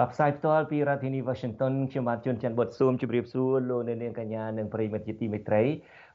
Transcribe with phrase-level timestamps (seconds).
[0.00, 5.62] បាទផ្សាយផ្ទាល់ពីរដ្ឋធានី Washington ខ្ញុំបាទជួនច័ន្ទបុតស៊ូមជម្រាបសួរលោកអ្នកនាងកញ្ញានិងប្រិយមិត្តជាទីមេត្រី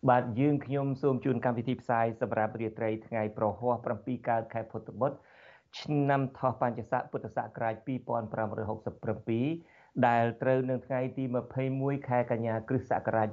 [0.10, 5.18] បាទយើងខ្ញុំសូមជូនកម្មវិធីផ្សាយសម្រាប់រាត្រីថ្ងៃប្រហោះ7កើតខែពុទ្ធបុត្រ
[5.80, 7.76] ឆ្នាំថោះបัญចស័កពុទ្ធសករាជ
[9.52, 11.24] 2567ដែលត្រូវនៅថ្ងៃទី
[11.66, 13.30] 21ខែកញ្ញាគ្រិស្តសករាជ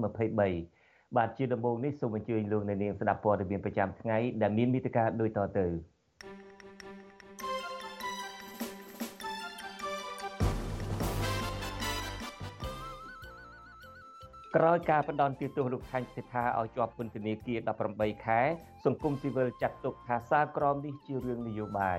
[0.00, 5.91] 2023បាទជាដំបូងនេះសូមអញ្ជើញលោកអ្នកនាងស្ដាប់ព័ត៌មានប្រចាំថ្ងៃដែលមានមេត្តាដូចតទៅ
[14.56, 17.58] ក្រោយការផ្ដន់ទោសលោកថៃសិដ្ឋាឲ្យជាប់ពន្ធនាគារ
[17.90, 18.40] 18ខែ
[18.84, 21.98] សង្គមស៊ីវិលចាត់ទុកថាសារក្រមនេះជារឿងនយោបាយ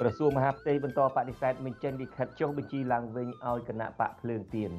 [0.00, 4.72] ក្រសួងមហាផ្ទៃបន្តបដិសេធមិនចេញលិខិតចុះបញ្ជីឡើងវិញឲ្យគណៈបកភ្លើងទៀន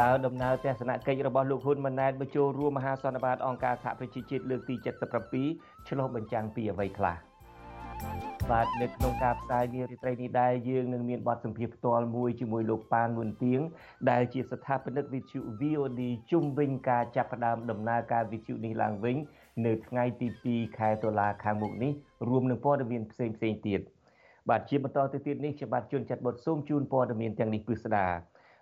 [0.00, 4.74] តើដំណើរទស្សនកិច្ចរបស់លោកហ៊ុនម៉ាណែតបញ្ចូលរួមមហាសន្និបាតអង្គការសហប្រជាជាតិលើកទី
[5.32, 7.16] 77ឆ្លុះបញ្ចាំងពីអ្វីខ្លះ។
[8.50, 13.60] បាទនៅក្នុងការផ្សាយនារីត្រីនេះដែរយើងនឹងមានបទសម្ភាសន៍ផ្ទាល់មួយជាមួយលោកប៉ាងមុនទៀង
[14.10, 19.16] ដែលជាស្ថាបនិកវិទ្យុ VOD ជុំវិញការចាប់ផ្ដើមដំណើរការវិទ្យុនេះឡើងវិញ
[19.66, 21.92] នៅថ្ងៃទី2ខែតុលាខាងមុខនេះ
[22.28, 23.80] រួមនឹងព័ត៌មានផ្សេងផ្សេងទៀត
[24.48, 28.06] បាទជាបន្តទៅទៀតនេះខ្ញុំបាទជួនចាត់បុតសូមជូនព័ត៌មានទាំងនេះពិស្ដា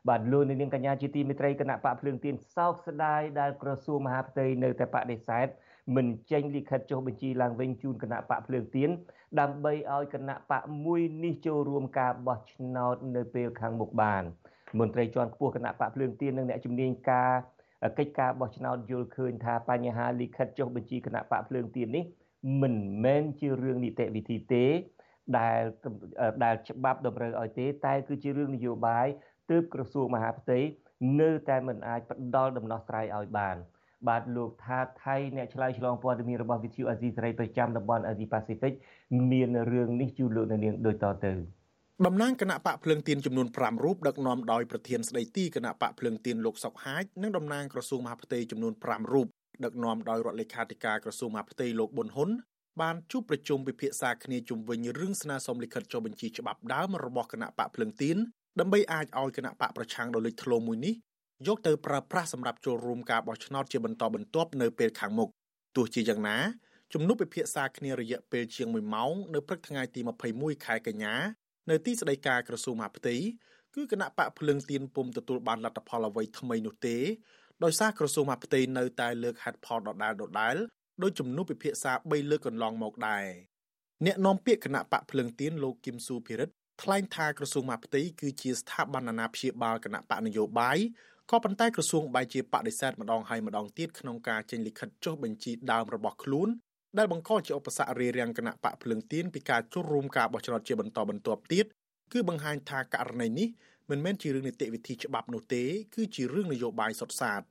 [0.08, 5.48] បាទលោកនាងកញ្ញាជាទីមេត្រីគណៈបកភ្លើងទៀនសោកស្ដាយដែលក្រសួងមហាផ្ទៃនៅតែបដិសេធ
[5.96, 8.90] មិនចេញលិខិតចុះបញ្ជីឡើងវិញជូនគណៈបកភ្លើងទៀន
[9.40, 14.22] ដើម្បីឲ្យគណៈបកមួយនេះចូលរួមការបោះឆ្នោតនៅពេលខាងមុខបាន
[14.78, 17.32] មន្ត្រីជាន់ខ្ពស់គណៈបកភ្លើងទៀននិងអ្នកជំនាញការ
[17.98, 22.04] កិច្ចការបោះឆ្នោតយល់ឃើញថាបញ្ហាលិខិតចុះបញ្ជីគណៈបកភ្លើងទៀននេះ
[22.62, 24.64] មិនមែនជារឿងនីតិវិធីទេ
[25.38, 25.60] ដែល
[26.44, 29.06] ដែលច្បាប់តម្រូវឲ្យទេ តែគឺជារឿងនយោបាយ
[29.50, 30.58] ទើបក្រសួងមហាផ្ទៃ
[31.20, 33.56] នៅតែមិនអាចផ្ដល់ដំណោះស្រាយឲ្យបាន
[34.08, 38.74] បាទលោកថាថៃអ្នកឆ្លើយឆ្លងព័ត៌មានរបស់វិទ្យុអាស៊ីសេរីប្រចាំតំបន់អាស៊ីប៉ាស៊ីហ្វិក
[39.32, 41.32] មានរឿងនេះជូនលោកនាងដូចតទៅ
[42.06, 49.26] តំណាងគណៈបកភ្លើងទៀនចំនួន5រូបដឹកនាំដោយប្រធានស្ដីទីគណៈបកភ្លើងទៀនលោកសុកហាជនិងតំណាងក្រសួងមហាផ្ទៃចំនួន5រូប
[49.64, 52.30] ដឹកនាំដោយរដ្ឋលេខាធិការក្រសួងមហាផ្ទៃលោកប៊ុនហ៊ុន
[52.80, 58.16] បានជួបប្រជុំពិភាក្សាគ្នាជុំវិញរឿងស្នើសុំលិខិតចុះបញ្ជីច្បាប់ដើមរបស់គណៈបកភ្លើងទៀន
[58.60, 60.94] ដើម្បីអាចឲ្យគណៈបកប្រឆាំងដ៏លេចធ្លោមួយនេះ
[61.46, 65.28] យកទៅប្រើប្រាស់សម្រាប់ចូលរួមការបោះឆ្នោតជាបន្តបន្ទាប់នៅពេលខាងមុខ
[65.76, 66.38] ទោះជាយ៉ាងណា
[66.92, 70.00] ជំនុំពិភាក្សាគ្នារយៈពេលជាង1ម៉ោងនៅព្រឹកថ្ងៃទី
[70.32, 71.14] 21ខែកញ្ញា
[71.70, 73.16] នៅទីស្តីការក្រសួងមហាផ្ទៃ
[73.74, 76.96] គឺគណៈបកភ្លឹងទៀនពុំទទួលបានលទ្ធផលអ្វីថ្មីនោះទេ
[77.64, 80.56] ដោយសារក្រសួងមហាផ្ទៃនៅតែលើកហេតុផលដដែលដដែល
[81.02, 83.24] ដោយជំនុំពិភាក្សា3លើកកន្លងមកដែរ
[84.06, 90.78] អ្នកនាំពាក្យគណៈបកភ្លឹងទៀនលោកគឹមស៊ូភិរិទ្ធថ្លែងថាក្រសួងមហាផ្ទៃគឺជាស្ថាប័នអាណាព្យាបាលគណៈបកនយោបាយ
[91.30, 96.48] ក៏ប៉ុន្តែក្រសួងបែរជាបដិសេធម្ដងហើយម្ដងទៀតក្នុងការចេញលិខិតចុះបញ្ជីដើមរបស់ខ្លួន
[96.98, 101.66] ដែលបង្កជាឧបសគ្គរារាំងគណៈបកភ្លឹងទៀនពីការចូលរួមការបោះឆ្នោតជាបន្តបន្ទាប់ទៀត
[102.12, 103.48] គឺបង្ហាញថាករណីនេះ
[103.90, 105.62] មិនមែនជារឿងនីតិវិធីច្បាប់នោះទេ
[105.94, 107.42] គឺជារឿងនយោបាយសុទ្ធសាធ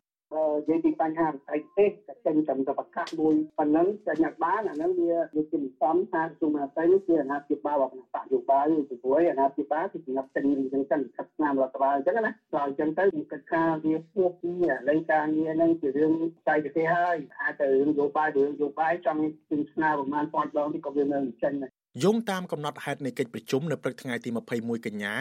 [0.57, 14.51] និយាយពីបញ្ហាបច្ចេកទេស តែចេញត្រឹមតែប្រកាសមួយប៉ុណ្ណឹងចេញអត់បានអាហ្នឹងវាវាជាមិនសមថាក្រសួងមហាផ្ទៃនេះជាអាណាព្យាបាលរបស់គណៈបកយោបាយពីព្រោះអាណាព្យាបាលគឺសម្រាប់ចេញអញ្ចឹងចឹងខិតស្នាមរដ្ឋបាលអញ្ចឹងណាដល់អញ្ចឹងទៅគិតថាវាពោះពី
[14.89, 21.71] លេខការងារហ្នឹងជារឿងបច្ចេកទេសហើយអាចទៅរឿងយោបាយរឿងយោបាយចង់ជិះស្នាប្រហែលពាន់ដងនេះក៏វានៅចេញដែរ
[22.03, 25.19] យោងតាមកំណត់ហេតុនៃកិច្ចប្រជុំនៅព្រឹកថ្ងៃទី21កញ្ញារ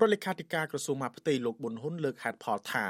[0.00, 2.86] ដ្ឋលេខាធិការក្រសួងមហាផ្ទៃលោកប៊ុនហ៊ុនលើកហេតុផលថា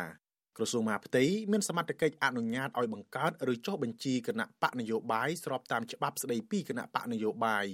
[0.59, 7.66] ក្រសួងមហាផ្ទៃមានសមត្ថកិច្ចអនុញ្ញាតឲ្យបង្កើតឬចុះបញ្ជីគណៈបកនយោបាយស្របតាមច្បាប់ស្តីពីគណៈបកនយោបាយ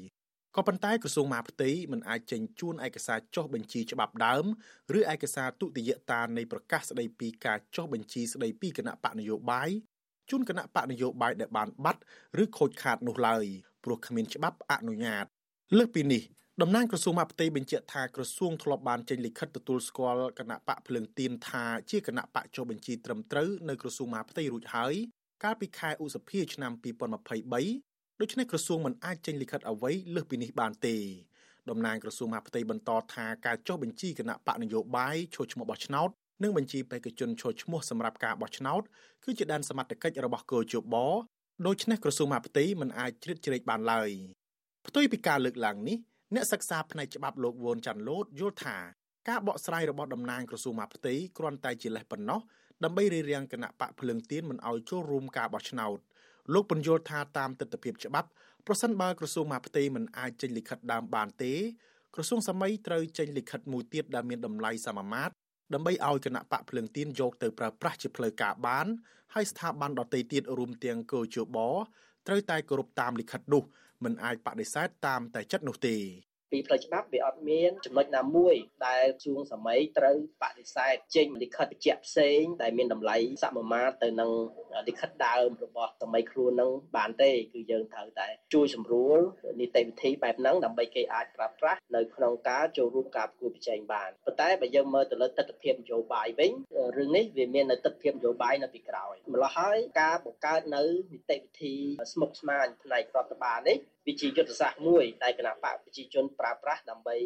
[0.56, 4.44] ក៏ប៉ុន្តែក្រសួងមហាផ្ទៃមិនអាចចេញជូនឯកសារចុះបញ្ជីច្បាប់ដើម
[4.96, 9.70] ឬឯកសារទុតិយតានៃប្រកាសស្តីពីការចុះបញ្ជីស្តីពីគណៈបកនយោបាយ
[10.30, 12.02] ជូនគណៈបកនយោបាយដែលបានបាត់
[12.42, 13.44] ឬខូចខាតនោះឡើយ
[13.84, 15.26] ព្រោះគ្មានច្បាប់អនុញ្ញាត
[15.78, 16.22] លើសពីនេះ
[16.62, 24.94] តំណាងក្រសួងមហាផ្ទៃបញ្ជាក់ថាក្រសួងធ្លាប់បានចេញលិខិតទទួលស្គាល់គណៈបកភ្លើងទៀនថាជាគណៈបកចុះបញ្ជីត្រឹមត្រូវនៅក្រសួងមហាផ្ទៃរួចហើយ
[25.44, 26.72] កាលពីខែឧសភាឆ្នាំ
[27.42, 30.96] 2023ដូច្នេះក្រសួងមិនអាចចេញលិខិតអ្វីលើសពីនេះបានទេ
[31.70, 36.08] តំណាងក្រសួងមហាផ្ទៃបន្តថាការចុះបញ្ជីគណៈបកនយោបាយឈរឈ្មោះបោះឆ្នោត
[36.42, 38.82] និងបញ្ជីបេក្ខជនឈរឈ្មោះសម្រាប់ការបោះឆ្នោត
[39.24, 40.96] គឺជាដែនសមត្ថកិច្ចរបស់គោជប
[41.66, 44.10] ដូច្នេះក្រសួងមហាផ្ទៃមិនអាចជ្រៀតជ្រែកបានឡើយ
[44.86, 45.98] ផ្ទុយពីការលើកឡើងនេះ
[46.34, 48.76] អ្នកសិក្សាផ្នែកច្បាប់លោកវ៉ុនចាន់លូតយល់ថា
[49.28, 52.40] ការបកស្រាយរបស់តំណាងក្រសួងមហាផ្ទៃគ្រាន់តែជាលេសប៉ុណ្ណោះ
[52.84, 55.98] ដើម្បីរារាំងគណៈបកភ្លើងទៀនមិនឲ្យចូលរួមការបោះឆ្នោត
[56.54, 58.28] លោកបញ្យល់ថាតាមទស្សនវិជ្ជាច្បាប់
[58.66, 61.54] ប្រសិនបើក្រសួងមហាផ្ទៃមិនអាចចេញលិខិតដើមបានទេ
[62.14, 65.34] ក្រសួងសម័យត្រូវចេញលិខិតមួយទៀតដែលមានតម្លៃសមាមាត្រ
[65.74, 68.86] ដើម្បីឲ្យគណៈបកភ្លើងទៀនយកទៅប្រើប្រាស់ជាផ្លូវការបាន
[69.34, 71.58] ហើយស្ថាប័នដទៃទៀតរួមទាំងកោជប
[72.26, 73.62] ត្រូវតែគោរពតាមលិខិតនោះ
[74.04, 75.96] មិនអាចបដិសេធតាមតែចិត្តនោះទេ
[76.54, 78.54] ពីផ្លូវច្បាប់វាអត់មានចំណុចណាមួយ
[78.86, 84.30] ដែលជួងសម័យត្រូវបដិសេធចេញលិខិតបញ្ជាក់ផ្សេងដែលមានតម្លៃសមមាត្រទៅនឹង
[84.88, 89.18] លិខិតដើមរបស់សម័យខ្លួននឹងបានទេគឺយើងត្រូវតែជួយសម្រួល
[89.60, 96.52] នីតិវិធីបែបហ្នឹងដើម្បីគេអាចប្រើប្រាស់នៅក្នុងការចូលរួមការប្រគួតប្រជែងបានប៉ុន្តែបើយើងមើលទៅលើទស្សនវិជ្ជានយោបាយវិញ
[96.96, 101.74] រឿងនេះវាមាននៅទស្សនវិជ្ជានយោបាយនៅពីក្រោយម្ល៉េះហើយការបង្កើតនៅនីតិវិធី
[102.12, 107.16] ស្មុគស្មាញផ្នែករដ្ឋបាលនេះ វាជាយុទ្ធសាស្ត្រមួយដែលគណៈបកប្រជាជនប្រើប្រាស់ដើម្បី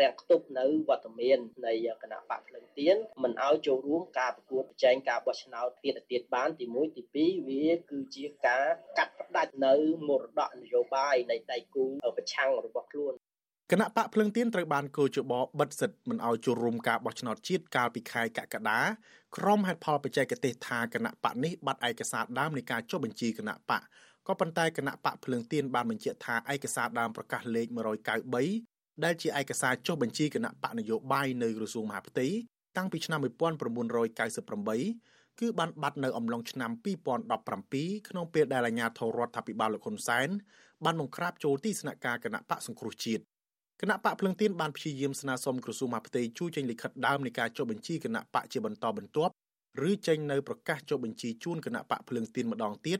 [0.00, 8.66] រាំងខ្ទប់នៅវត្តមាននៃគណៈបកភ្លឹងទៀនមិនឲ្យចូលរួមការប្រកួតប្រជែងការបោះឆ្នោតទៀតទៀតបានទី1ទី2វាគឺជាការ
[8.98, 9.74] កាត់ផ្ដាច់នៅ
[10.08, 11.84] មរតកនយោបាយនៃដៃគូ
[12.16, 13.14] ប្រឆាំងរបស់ខ្លួន
[13.72, 18.80] គណៈបកភ្លឹងទៀនត្រូវបានកោជបបិទសិទ្ធិមិនឲ្យចូលរួមការបោះឆ្នោតជាតិកាលពីខែកក្កដា
[19.36, 23.82] ក្រុមហេតុផលបច្ចេកទេសថាគណៈបកនេះបាត់ឯកសារដើមនៃការចុះបញ្ជីគណៈបក
[24.28, 27.66] ក៏ប៉ុន្តែគណៈបកភ្លើងទៀនបានបញ្ជាក់ថាឯកសារដើមប្រកាសលេខ
[28.34, 32.26] 193ដែលជាឯកសារចុះបញ្ជីគណៈបកនយោបាយនៅក្រសួងមហាផ្ទៃ
[32.76, 36.70] តាំងពីឆ្នាំ1998គឺបានបាត់នៅអំឡុងឆ្នាំ
[37.40, 40.28] 2017ក្នុងពេលដែលអាជ្ញាធររដ្ឋាភិបាលលោកហ៊ុនសែន
[40.84, 43.22] បានបង្ក្រាបចូលទីស្នាក់ការគណៈបកសង្គ្រោះជាតិ
[43.80, 49.32] គណៈបកភ្លឹងទៀនបានព្យាយាមស្នើសុំក្រសួងមហាផ្ទៃជួយចេញលិខិតដើមនៃការចុះបញ្ជីគណៈបកជាបន្តបន្ទាប់
[49.88, 52.98] ឬចេញនៅប្រកាសចុះបញ្ជីជូនគណៈបកភ្លឹងទៀនម្ដងទៀត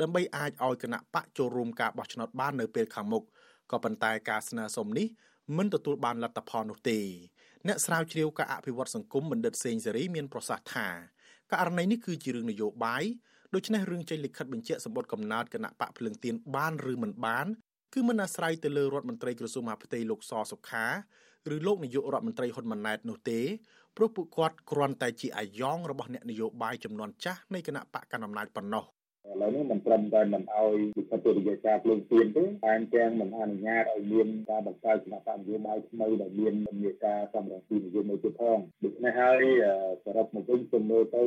[0.00, 3.24] ដើម្បីអាចឲ្យគណៈបកចូលរួមការបោះឆ្នោតបាននៅពេលខាងមុខ
[3.70, 5.06] ក៏ប៉ុន្តែការស្នើសុំនេះ
[5.56, 6.98] មិនទទួលបានលទ្ធផលនោះទេ
[7.66, 10.88] អ្នកស្រាវជ្រាវការអភិវឌ្ឍសង្គមបណ្ឌិតសេងសេរីមានប្រសាសន៍ថា
[11.52, 13.04] ករណីនេះគឺជារឿងនយោបាយ
[13.54, 17.46] ដូច្នេះរឿងចេញលិខិតបញ្ជាក់សម្បត្តិកំណើតគណៈបកភ្លឹងទៀនបានឬមិនបាន
[17.94, 20.86] គឺមិនអាស្រ័យទៅលើរដ្ឋមន្ត្រីក្រសួងមហាផ្ទៃលោកសសុខា
[21.54, 23.40] ឬលោកនាយករដ្ឋមន្ត្រីហ៊ុនម៉ាណែតនោះទេ
[23.96, 28.84] ព្រោះពួកគាត់គ្រាន់តែជាអាយ៉ងរបស់អ្នកនយោបាយចំនួនចាស់នៃគណៈបកកណ្ដាលអំណាចប៉ុណ្ណោះ
[29.30, 39.42] ឥឡូវនេះមិនត្រឹមតែមិនអោយវិបត្តិរយៈការភ្លើងទៀនទេតែទាំងមិនអនុញ្ញាតឲ្យមានការបង្កើតគណៈបកនយោបាយថ្មីដែលមាននីតិការសម្រាប់ទីនិយមមួយទៀតផងដូច្នេះហើយ
[40.04, 41.24] សរុបមកវិញទៅមើលទៅ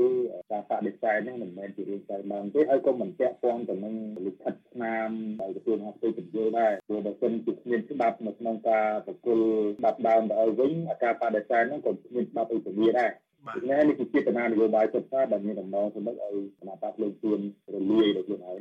[0.51, 3.95] ការបដិសេធនេះមិនមែនជារឿងតែឡើងទេហើយក៏មិនពាក់ព័ន្ធទៅនឹង
[4.25, 5.09] លិខិតស្នាម
[5.41, 9.45] ដែលទទួលហត្ថលេខាបញ្យល់ដែរព្រោះបើសិនជាគ្មានច្បាប់នៅក្នុងការប្រគល់
[9.79, 10.71] ច្បាប់ដើមទៅឲ្យវិញ
[11.03, 13.11] ការបដិសេធហ្នឹងក៏គ្មានច្បាប់អីពលាដែរ
[13.47, 17.39] ដូច្នេះនេះជាចេតនានយោបាយសុទ្ធសាធដែលមានដំណងសម្រាប់ឲ្យគណៈបកភ្លើងទៀន
[17.73, 18.57] រលាយដោយខ្លួនឯង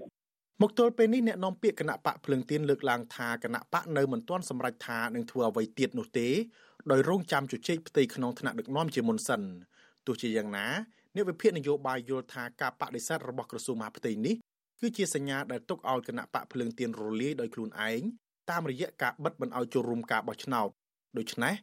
[0.63, 6.29] មកទល់ពេលនេះអ្នកនាំពាក្យគណៈបកភ្លើងទៀនលើកឡើងថាគណៈបកនៅមិនទាន់សម្រេចថានឹងធ្វើអ្វីទៀតនោះទេ
[6.91, 9.43] ដោយរងចាំជជែកផ្ទៃក្នុងថ្នាក់ដឹកនាំជាមុនសិន
[10.07, 10.67] ទោះជាយ៉ាងណា
[11.15, 14.35] អ្នកវិភាគនយោបាយយល់ថាការបដិសេធរបស់ក្រសួងមហាផ្ទៃនេះ
[14.81, 18.03] គឺជាសញ្ញាដែលទុកឲ្យគណៈបកភ្លើងទៀនរលាយដោយខ្លួនឯង
[18.51, 20.69] តាមរយៈការបិទមិនឲ្យចូលរួមការបោះឆ្នោត
[21.19, 21.55] ដូច្នេះ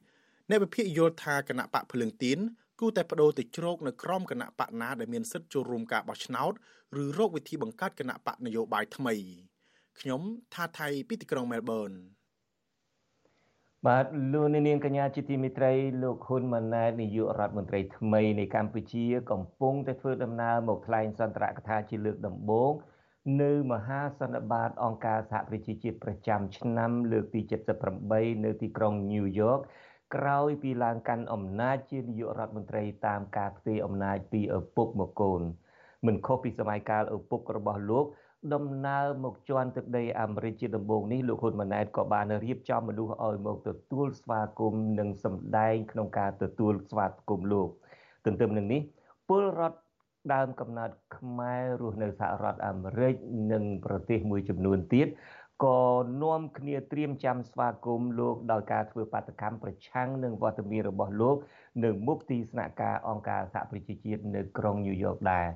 [0.49, 2.39] អ្នកវិភាគយល់ថាគណៈបកភ្លើងទៀន
[2.81, 6.51] គួរតែបដូរទៅជ្រោកនៅក្រមគណៈបកណាដែលមានសិទ្ធិចូលរួមការបោះឆ្នោត
[7.01, 9.15] ឬរកវិធីបង្កើតគណៈបកនយោបាយថ្មី
[9.99, 10.21] ខ្ញុំ
[10.53, 11.91] ថាថៃពីទីក្រុងមែលប៊ន
[13.87, 15.73] បាទលោកនាងកញ្ញាជាទីមេត្រី
[16.03, 22.73] លោកហ៊ុនម៉ាណែតនាយករដ្ឋមន្ត្រីថ្មីនៃកម្ពុជា កំពុងតែធ្វើដំណើរមកថ្លែងសន្ទរកថាជាលើកដំបូង
[23.41, 27.41] នៅមហាសន្និបាតអង្គការសហប្រជាជាតិប្រចាំឆ្នាំលើកទី
[27.91, 29.59] 78នៅទីក្រុងញូវយ៉ក
[30.15, 35.41] ក្រោយពីឡើងកាន់អំណាចជានាយករដ្ឋមន្ត្រីតាមការផ្ទេរអំណាចពីឪពុកមកកូន
[36.05, 38.05] មិនខុសពីសម័យកាលឪពុករបស់លោក
[38.53, 47.69] ដំណើរមកជន់ទឹកដីអាមេរិកជាដំបូងនេះលោកហ៊ុនម៉ាណែតក៏បានរៀបចំមនុស្សឲ្យមកទទួលស្វាគមន៍និងសម្ដែងក្នុងការទទួលស្វាគមន៍លោក
[48.25, 48.81] ទន្ទឹមនឹងនេះ
[49.27, 49.79] ពលរដ្ឋ
[50.33, 53.15] ដើមកំណើតខ្មែររស់នៅសហរដ្ឋអាមេរិក
[53.51, 55.07] និងប្រទេសមួយចំនួនទៀត
[55.63, 55.81] ក៏
[56.23, 61.37] នាំគ្នាត្រៀមចាំស្វាគមន៍លោកដោយការធ្វើបាតកម្មប្រឆាំងនឹងវត្តមានរបស់លោក
[61.83, 65.47] នៅមុខទីស្នាក់ការអង្គការសហប្រជាជាតិនៅក្រុងញូវយ៉កដែរ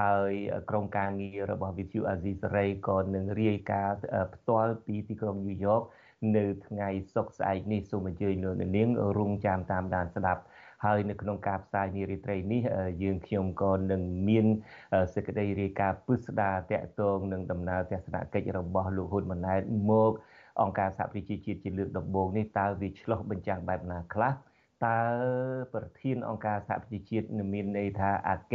[0.00, 0.32] ហើយ
[0.70, 3.96] ក្រុមការងាររបស់វិទ្យុអាស៊ីសេរីក៏នឹងរាយការណ៍
[4.34, 5.82] ផ្ទាល់ពីទីក្រុងញូវយ៉ក
[6.36, 10.42] នៅថ្ងៃសុក្រស្អែកនេះសូមអញ្ជើញលោកនាងរងចាំតាមដានស្ដាប់
[10.82, 12.60] ហើយនៅក្នុងការផ្សាយនារីត្រីនេះ
[13.02, 14.46] យើងខ្ញុំក៏នឹងមាន
[15.14, 20.12] សេចក្តីរាយការណ៍ពិស្ដារតកតងនឹងដំណើរទស្សនកិច្ចរបស់លោកហ៊ុនម៉ាណែតមក
[20.62, 24.32] អង្គការសហប្រជាជាតិជាលើកដំបូងនេះតើវាឆ្លោះបញ្ចាំងបែបណាខ្លះ
[24.86, 24.98] តើ
[25.74, 28.54] ប្រធានអង្គការសហប្រជាជាតិមានន័យថាអគ្គ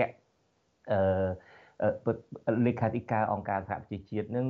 [0.91, 4.45] អឺលេខាធិការអង្គការសហប្រជាជាតិនឹង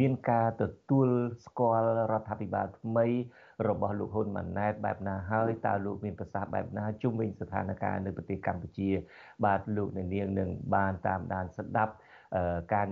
[0.00, 1.08] មានការទទួល
[1.44, 3.06] ស្គាល់រដ្ឋាភិបាលថ្មី
[3.68, 8.88] របស់លោកហ៊ុនម៉ាណែតបែបណាហើយតើលោកមានប្រសាសន៍បែបណាជុំវិញស្ថានភាពនៅប្រទេសកម្ពុជា
[9.44, 10.08] បាទលោកនាង
[10.38, 11.94] នឹងបានតាមដានស្ដាប់
[12.74, 12.88] ការ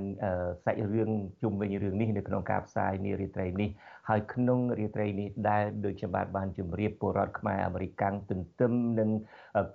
[0.64, 1.11] សាច់រឿង
[1.42, 3.71] ជុំវិញរឿងនេះនៅក្នុងការផ្សាយនារីត្រីនេះ
[4.09, 9.11] ហើយក្នុងរាត្រីនេះដែលដូចជាបាទបានជម្រាបពលរដ្ឋខ្មែរអាមេរិកកាំងទន្ទឹមនឹង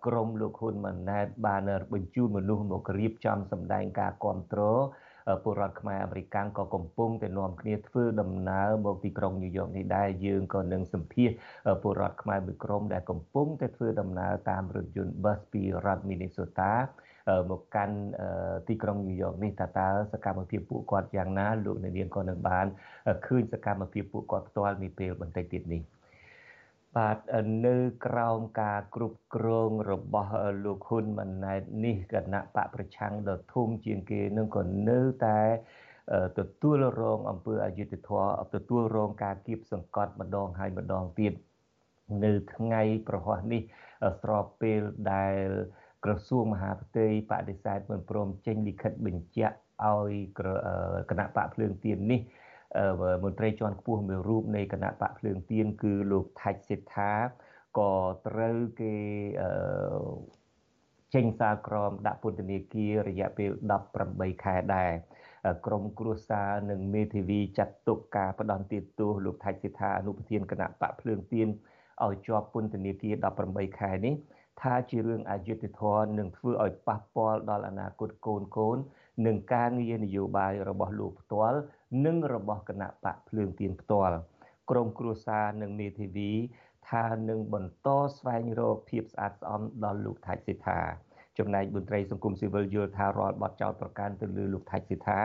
[0.05, 1.61] ក្រមលោកហ៊ុនម៉ាណែតបាន
[1.93, 4.79] បញ្ជូនមនុស្សមករៀបចំសម្ដែងការគ្រប់គ្រង
[5.43, 11.29] ពលរដ្ឋខ្មែរអាមេរិកកាំងក៏កំពុងតែនាំគ្នាធ្វើដំណើរមកទីក្រុងញូវយ៉កនេះដែរយើងក៏នឹងសម្ភាស
[11.81, 16.73] ពលរដ្ឋខ្មែរមួយក្រុមដែលកំពុងតែធ្វើដំណើរតាមរថយន្តប៊ាសពីរដ្ឋមីនីសូតា
[17.49, 17.97] មកកាន់
[18.67, 22.65] ទីក្រុងញូវយ៉កនេះតើតើសកម្មភាពពួកគាត់យ៉ាងណាលោកអ្នកនាងក៏នឹងបាន
[23.25, 25.81] ឃើញសកម្មភាពពួកគាត់ផ្ទាល់នាពេលបន្តិចទៀតនេះ
[26.97, 27.17] បាទ
[27.65, 35.39] នៅក្រោមការគ្រប់គ្រងរបស់លោកហ៊ុនម៉ាណែតនេះគណៈបកប្រឆាំងដ៏ធំជាងគេនឹងក៏នៅតែ
[36.39, 41.33] ទទួលរងអំពើអយុត្តិធម៌ទទួលរងការគៀបសង្កត់ម្ដងហើយម្ដងទៀត
[42.23, 43.61] នៅថ្ងៃប្រហ័សនេះ
[44.21, 44.81] ស្របពេល
[45.13, 45.35] ដែល
[46.05, 49.55] ក្រសួងមហាផ្ទៃបដិសេធមិនព្រមចេញលិខិតបញ្ជាក់
[49.85, 50.13] ឲ្យ
[51.09, 52.21] គណៈបកភ្លើងទៀននេះ
[53.23, 57.11] មន្ត្រីជាន់ខ្ពស់មួយរូបនៃគណៈបកភ្លើងទៀនគឺលោកថាច់សិដ្ឋា
[57.79, 57.93] ក៏
[58.27, 58.95] ត្រូវគេ
[61.15, 63.49] ចេញសារក្រមដាក់ពន្ធនាគាររយៈពេល
[63.97, 64.91] 18ខែដែរ
[65.65, 71.47] ក្រមគ្រួសារនិងមេធាវីចាត់ទុកការផ្ដន់ទោសលោកថាច់សិដ្ឋាអនុប្រធានគណៈបកភ្លើងទៀន
[72.05, 73.15] ឲ្យជាប់ពន្ធនាគារ
[73.47, 74.13] 18ខែនេះ
[74.61, 78.77] ថាជារឿងអយុត្តិធម៌និងធ្វើឲ្យប៉ះពាល់ដល់អនាគតកូនកូន
[79.25, 81.59] និងការងារនយោបាយរបស់លោកផ្ទាល់
[82.05, 84.15] និងរបស់គណៈបកភ្លើងទៀនផ្ទាល់
[84.69, 86.31] ក្រមគ្រួសារនិងមេធាវី
[86.89, 90.79] ថានឹងបន្តស្វែងរកភាពស្អាតស្អំដល់លោកថាច់សិដ្ឋា
[91.37, 95.19] ចំណែកមន្ត្រីសង្គមស៊ីវិលយល់ថារាល់បទចោទប្រកាន់ទៅលើលោកថាច់សិដ្ឋា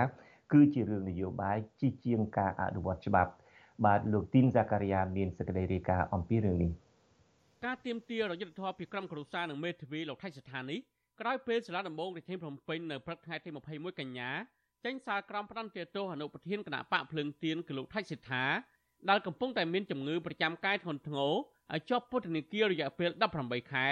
[0.52, 3.32] គឺជារឿងនយោបាយជាជាងការអនុវត្តច្បាប់
[3.84, 6.72] បាទលោកទីនសាការីយ៉ាមានសេចក្តីរាយការណ៍អំពីរឿងនេះ
[7.64, 10.80] ការទៀមទារយុទ្ធធម៌ពីក្រុមគ្រួសារនិងមេធាវីលោកថៃស្ថាននេះ
[11.21, 14.30] ក្រោយពេលសាលាដំបងរាជធានីភ្នំពេញនៅព្រឹកថ្ងៃទី21កញ្ញា
[14.85, 18.44] ចេញសារក្រមផ្ដន្ទាទោសអនុប្រធានគណៈបកភ្លើងទៀនគឺលោកថៃសិដ្ឋា
[19.11, 21.33] ដែលកំពុងតែមានជំងឺប្រចាំកាយធ្ងន់ធ្ងរ
[21.73, 23.87] ឲ្យជាប់ពន្ធនាគាររយៈពេល18ខែ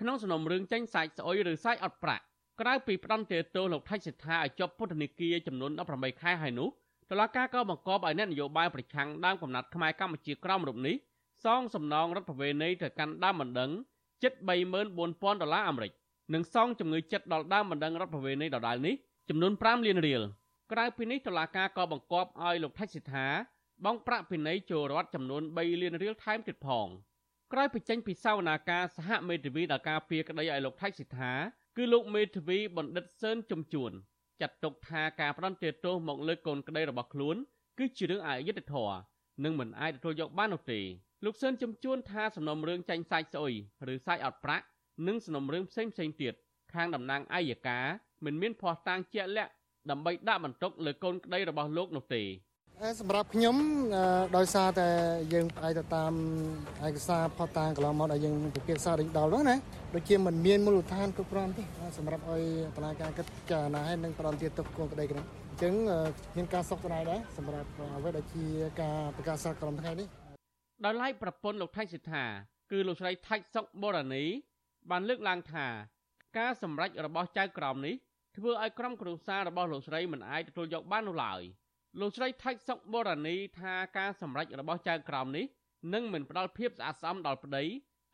[0.00, 2.24] ក្នុងសំណុំរឿងចេញសាច់ស្អុយឬសាច់អត់ប្រាក់
[2.60, 6.68] ក្រៅពីផ្ដន្ទាទោសលោកថៃសិដ្ឋាឲ្យជាប់ពន្ធនាគារចំនួន18ខែហើយនោះ
[7.10, 10.96] តុលាការក៏បង្គាប់ឲ្យអ្នកនយោបាយប្រឆាំងដើមកំណត់ខ្មែរកម្ពុជាក្រមរូបនេះ
[11.44, 13.70] សងសំណងរដ្ឋប្រវេណីទៅកាន់ដើមបណ្ដឹង
[14.22, 14.32] ជិត
[14.82, 15.92] 34,000ដុល្លារអាមេរិក
[16.34, 18.94] និងសងជំងឺចិត្តដល់ដើមបណ្ដឹងរដ្ឋប្រវេណីដដែលនេះ
[19.28, 20.22] ចំនួន5លានរៀល
[20.72, 23.26] ក្រៅពីនេះតុលាការក៏បង្គាប់ឲ្យលោកថៃសិដ្ឋា
[23.84, 26.88] បង់ប្រាក់ពិន័យចូលរដ្ឋចំនួន3លានរៀលថែមទៀតផង
[27.52, 31.32] ក្រោយពីចេញពីសវនាការសហមេធាវីដល់ការពៀក្តីឲ្យលោកថៃសិដ្ឋា
[31.76, 33.92] គឺលោកមេធាវីបណ្ឌិតសឿនជំជួន
[34.40, 37.36] ចាត់ទុកថាការផ្ដន់ទោសមកលើកូនក្តីរបស់ខ្លួន
[37.78, 38.96] គឺជារឿងអយុត្តិធម៌
[39.44, 40.80] និងមិនអាចទទួលយកបាននោះទេ
[41.24, 43.54] លោកសឿនជំជួនថាសំណុំរឿងចាញ់សាច់ស្អុយ
[43.92, 44.66] ឬសាច់អត់ប្រាក់
[45.06, 46.34] និងសំណុំរឿងផ្សេងផ្សេងទៀត
[46.74, 47.84] ខាងតំណាងអัยការ
[48.24, 49.52] មិនមានភ័ស្តុតាងជាក់លាក់
[49.90, 52.22] ដើម្បីដាក់បន្ទុកលើកូនក្តីរបស់លោកនោះទេ
[53.00, 53.56] សម្រាប់ខ្ញុំ
[54.36, 54.88] ដោយសារតែ
[55.32, 56.12] យើងផ្អែកទៅតាម
[56.86, 59.56] ឯកសារផុសតាងកន្លងមកដែលយើងពិភាក្សាដល់នោះណា
[59.94, 61.62] ដូចជាមិនមានមូលដ្ឋានគ្រប់គ្រាន់ទេ
[61.98, 62.42] សម្រាប់ឲ្យ
[62.76, 65.74] តឡាការគិតចារណាឲ្យនឹងផ្ដន់ទាទុកកូនក្តីគ្នាអញ្ចឹង
[66.36, 68.44] មានការសោកស្ដាយដែរសម្រាប់អ្វីដែលជា
[68.80, 70.06] ការប្រកាសសារក្រុមថ្ងៃនេះ
[70.84, 72.24] ដោយឡែកប្រពន្ធលោកថៃសិដ្ឋា
[72.72, 74.24] គឺលោកស្រីថាច់សុកបូរ៉ានី
[74.90, 75.66] បានលើកឡើងថា
[76.38, 77.94] ការសម្រេចរបស់ចៅក្រមនេះ
[78.36, 81.40] ធ្វើឲ្យក្រុមគ្រួសាររបស់លោកស្រីមិនអាចទទួលយកបាននោះឡើយ
[82.00, 85.46] លោកស្រីថាច់សុកបូរ៉ានីថាការសម្រេចរបស់ចៅក្រមនេះ
[85.94, 87.64] នឹងមិនផ្ដល់ភាពស្អាតស្អំដល់ប្តី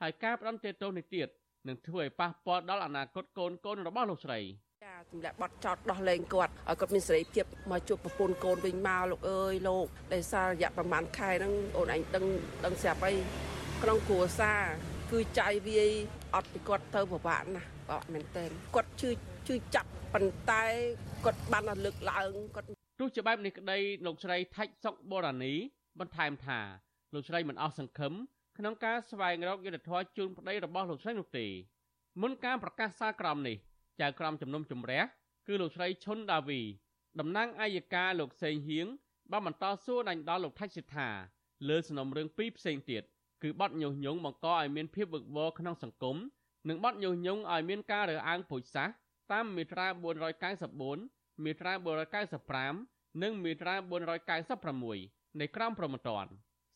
[0.02, 1.28] ហើយការផ្ដន់ទោសនេះទៀត
[1.68, 4.40] នឹងធ្វើឲ្យប៉ះពាល់ដល់អនាគតកូនកូនរបស់លោកស្រី
[4.84, 12.24] ចាសម្រាប់បត់ចោតដោះលែងគាត់ឲ្យគាត់មានសេរីភាពមកជួបប្រពន្ធកូនវិញមកលោកអើយលោកដែលសាររយៈប្រហែលខែហ្នឹងអូនឯងដឹង
[12.64, 13.12] ដឹងស្រាប់អី
[13.82, 15.90] ក្នុងគ្រួសារ គឺចាយវាយ
[16.34, 18.44] អត់ពីគាត់ទៅពិបាកណាស់បាទមែនតើ
[18.74, 19.10] គាត់ជឿ
[19.48, 20.64] ជឿចាប់ប៉ុន្តែ
[21.24, 22.66] គាត់បានលើកឡើងគាត់
[23.00, 25.54] ទោះជាបែបនេះក្តីលោកស្រីថាច់សុកបូរ៉ានី
[26.00, 26.60] បន្ថែមថា
[27.14, 28.12] លោកស្រីមិនអស់សង្ឃឹម
[28.58, 31.46] ក្នុងការស្វែងរកយុត្តិធម៌ជូនប្តីរបស់លោកស្រីនោះទេ
[32.22, 33.56] មុនការប្រកាសសារក្រមនេះ
[34.00, 35.02] ចៅក្រមជំនុំជម្រះ
[35.46, 36.60] គឺលោកស្រីឈុនដាវី
[37.20, 38.86] តំណាងអัยការលោកសេងហៀង
[39.32, 41.08] បានបន្តសួរដាញ់ដល់លោកថៃសិដ្ឋា
[41.68, 43.02] លើសំណុំរឿងពីរផ្សេងទៀត
[43.42, 46.16] គឺបទញុះញង់បង្កឲ្យមានភាពវឹកវរក្នុងសង្គម
[46.68, 48.94] និងបទញុះញង់ឲ្យមានការរើសអើងពូជសាសន៍
[49.32, 49.86] តាមមាត្រា
[50.66, 51.72] 494មាត្រា
[52.46, 53.74] 495និងមាត្រា
[54.76, 56.30] 496នៃក្រមព្រហ្មទណ្ឌ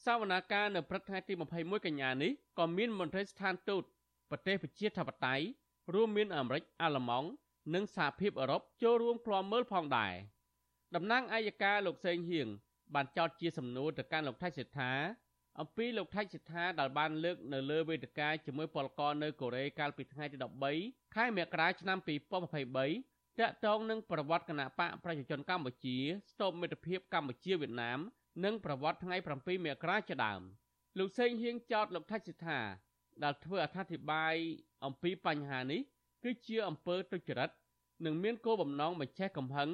[0.04, 3.82] សវនាការនៅព្រឹកថ្ងៃទី21កញ្ញានេះក៏មានមន្ត្រីស្ថានទូត
[4.30, 5.44] ប្រទេសប្រជាធិបតេយ្យ
[5.94, 7.28] រួមមានអាមេរិកអាល្លឺម៉ង់
[7.74, 10.14] និងសហភាពអឺរ៉ុបចូលរួមឃ្លាំមើលផងដែរ
[10.94, 12.48] តំណាងអัยការលោកសេងហៀង
[12.94, 14.92] បានចោទជាសំណួរទៅកាន់លោកថៃសិដ្ឋា
[15.58, 20.36] អំពីលោកថៃសិដ្ឋាដែលបានលើកនៅលើវេទិកាជាមួយពលករនៅកូរ៉េកាលពីថ្ងៃទី
[20.76, 25.96] 13ខែមករាឆ្នាំ2023តាក់ទងនឹងប្រវត្តិគណៈបកប្រជាជនកម្ពុជា
[26.30, 27.98] ស្ទប់មិត្តភាពកម្ពុជាវៀតណាម
[28.44, 30.40] និងប្រវត្តិថ្ងៃ7មករាជាដើម
[30.98, 32.58] លោកសេងហៀងចោទលោកថៃសិដ្ឋា
[33.22, 34.34] ដែលធ្វើអត្ថាធិប្បាយ
[34.84, 35.80] អំពីបញ្ហានេះ
[36.24, 37.50] គឺជាអំពើទុច្ចរិត
[38.04, 39.70] និងមានគោលបំណងបញ្ឆេះកំហឹង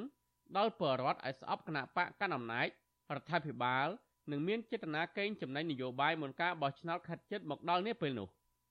[0.57, 2.67] ដល់ប្រជារដ្ឋឲ្យស្អប់គណៈបកកណ្ដាលអំណាច
[3.15, 3.87] រដ្ឋាភិបាល
[4.31, 8.27] និងមានចេតនាកេងចំណេញនយោបាយមុនការបោះឆ្នោតខិតជិតមកដល់នេះពេលនោះ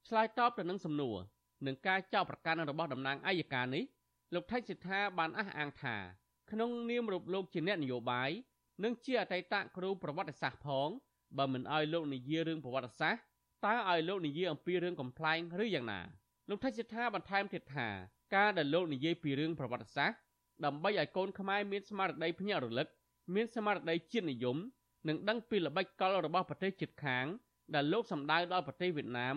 [0.08, 1.16] ឆ្លើយតបទៅនឹងសំណួរ
[1.66, 3.84] នឹងការចោទប្រកាន់របស់តំណាងអัยការនេះ
[4.34, 5.96] លោកថៃសិដ្ឋាបានអះអាងថា
[6.50, 8.30] ក្នុងនាមរូបលោកជាអ្នកនយោបាយ
[8.84, 10.88] និងជាអតីតគ្រូប្រវត្តិសាស្ត្រផង
[11.38, 13.22] បើមិនអោយលោកនិយាយរឿងប្រវត្តិសាស្ត្រ
[13.66, 16.00] តើឲ្យលោកនិយាយអំពីរឿងកំ pl ែងឬយ៉ាងណា
[16.48, 17.88] លោកថៃសិដ្ឋាបន្ថែមទៀតថា
[18.34, 20.16] ការដែលលោកនិយាយពីរឿងប្រវត្តិសាស្ត្រ
[20.64, 22.88] ដើម្បីឲ្យកូនខ្មែរមានស្មារតីភ្ញាក់រលឹក
[23.34, 24.56] មានស្មារតីជាតិនិយម
[25.08, 27.26] និងដឹងពីល្បិចកលរបស់ប្រទេសជិតខាង
[27.74, 29.36] ដែលលោកសម្ដៅដល់ប្រទេសវៀតណាម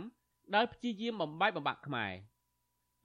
[0.56, 2.14] ដែលព្យាយាមបំបែកបំបាក់ខ្មែរ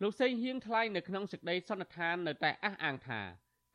[0.03, 3.21] លោកសេងហៀងថ្លែងនៅក្នុងសេចក្តីសន្និដ្ឋាននៅតែអះអាងថា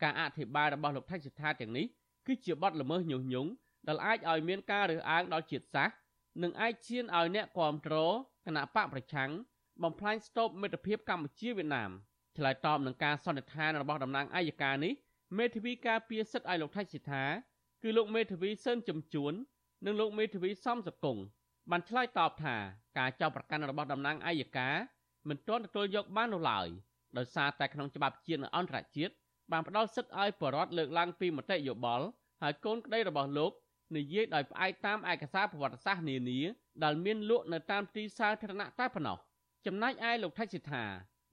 [0.04, 1.86] ការអធិប្បាយរបស់លោកថៃសិដ្ឋាទាំងនេះ
[2.28, 3.50] គឺជាបទល្មើសញុះញង់
[3.88, 5.96] ដែលអាចឲ្យមានការរើសអើងដល់ជាតិសាសន៍
[6.44, 8.14] និងអាចឈានឲ្យអ្នកគ្រប់គ្រង
[8.46, 9.32] គណៈបកប្រឆាំង
[9.84, 11.92] បំផ្លាញស្ទប់មិត្តភាពកម្ពុជាវៀតណាម
[12.38, 14.94] ឆ្លើយតបនឹងការសន្និដ្ឋានរបស់តំណាងអัยការនេះ
[15.38, 17.24] មេធាវីការពារសិទ្ធិឲ្យលោកថៃសិដ្ឋា
[17.84, 19.34] គឺលោកមេធាវីសឿនចំជួន
[19.86, 21.18] និងលោកមេធាវីសំសកុង
[21.72, 22.56] បានឆ្លើយតបថា
[22.98, 24.76] ការចោទប្រកាន់របស់តំណាងអัยការ
[25.30, 26.68] មិនទាន់ទទួលយកបាននោះឡើយ
[27.18, 29.14] ដោយសារតែក្នុងច្បាប់ជាតិនិងអន្តរជាតិ
[29.52, 32.06] បានផ្ដល់សិទ្ធិឲ្យបរដ្ឋលើកឡើងពីមតិយោបល់
[32.42, 33.52] ហើយកូនក្តីរបស់លោក
[33.98, 36.40] និយាយដោយផ្អែកតាមឯកសារប្រវត្តិសាស្ត្រនានា
[36.84, 39.18] ដែលមានលក់នៅតាមទីសាធារណៈតែប៉ុណ្ណោះ
[39.66, 40.86] ចំណែកឯលោកថៃសិដ្ឋា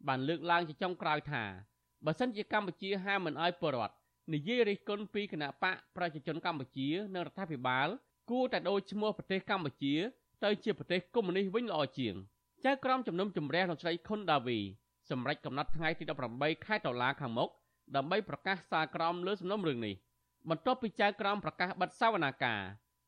[0.08, 1.44] បានលើកឡើងជាចុងក្រោយថា
[2.04, 3.94] បើសិនជាកម្ពុជាហាមមិនអោយបរដ្ឋ
[4.32, 7.88] និយាយរិះគន់ពីគណៈបកប្រជាជនកម្ពុជានិងរដ្ឋាភិបាល
[8.30, 9.94] គួរតែដូរឈ្មោះប្រទេសកម្ពុជា
[10.44, 12.14] ទៅជាប្រទេសកុម្មុយនីសវិញល្អជាង
[12.64, 14.58] ចៅក្រមជំនុំជម្រះលោកស្រីខុនដាវី
[15.10, 17.50] សម្រាប់កំណត់ថ្ងៃទី18ខែតុលាខាងមុខ
[17.96, 19.94] ដើម្បីប្រកាសសារក្រមលើសំណុំរឿងនេះ
[20.50, 22.60] បន្ទាប់ពីចៅក្រមប្រកាសបិទសវនាការ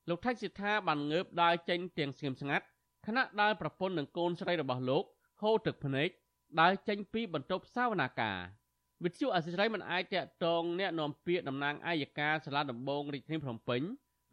[0.08, 2.64] លោកថៃសិដ្ឋាបានងើបដើរចេញទាំងស្ងៀមស្ងាត់
[3.06, 5.04] ខណៈដើរប្រពន្ធនឹងកូនស្រីរបស់លោក
[5.42, 6.08] ហូរទឹកភ្នែក
[6.60, 8.38] ដើរចេញពីបន្ទប់សវនាការ
[9.04, 13.82] វិទ្យុអសិរ័យមិនអាចតាក់ទងអ្នកនាំពាក្យតំណាងអាយកាសាលាដំបងរាជធានីភ្នំពេញ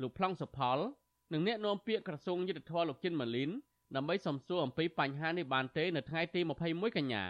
[0.01, 0.77] លោកប្លង់សុផល
[1.33, 3.51] និងអ្នកនាំពាក្យក្រសួងយុទ្ធភ័ពលោកចិនម៉ាលីន
[3.95, 7.25] ដើម្បីសំសួរអំពីបញ្ហានេះបានទេនៅថ្ងៃទី21កញ្ញា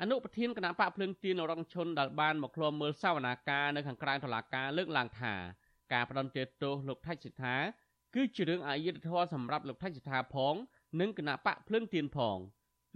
[0.00, 5.34] អនុប្រធានគណៈបកភ្លឹងទៀនរងឈុនដែលបានមកឃ្លាំមើលសវនាការនៅខាងក្រៅតុលាការលើកឡើងថា
[5.92, 7.56] ការផ្ដន្ទាទោសលោកថៃសិដ្ឋា
[8.14, 10.54] គឺជារឿងអយុត្តិធម៌សម្រាប់លោកថៃសិដ្ឋាផង
[11.00, 12.38] និងគណៈបកភ្លឹងទៀនផង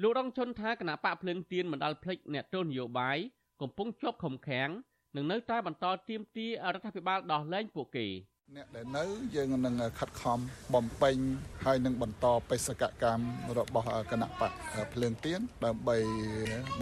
[0.02, 3.18] លោករងជនថាគណៈបកភ្លើងទៀនមិនដាល់ភ្លេចអ្នកទោសនយោបាយ
[3.64, 4.70] កំពុងជាប់ខំខាំង
[5.16, 8.06] និងនៅតែបន្តទៀមទារដ្ឋាភិបាលដោះលែងពួកគេ
[8.56, 10.38] អ្នកដែលនៅយើងនឹងខិតខំ
[10.74, 11.16] បំពេញ
[11.64, 14.52] ហើយនឹងបន្តបេសកកម្មរបស់គណៈបក
[14.92, 15.96] ភ្លើងទៀនដើម្បី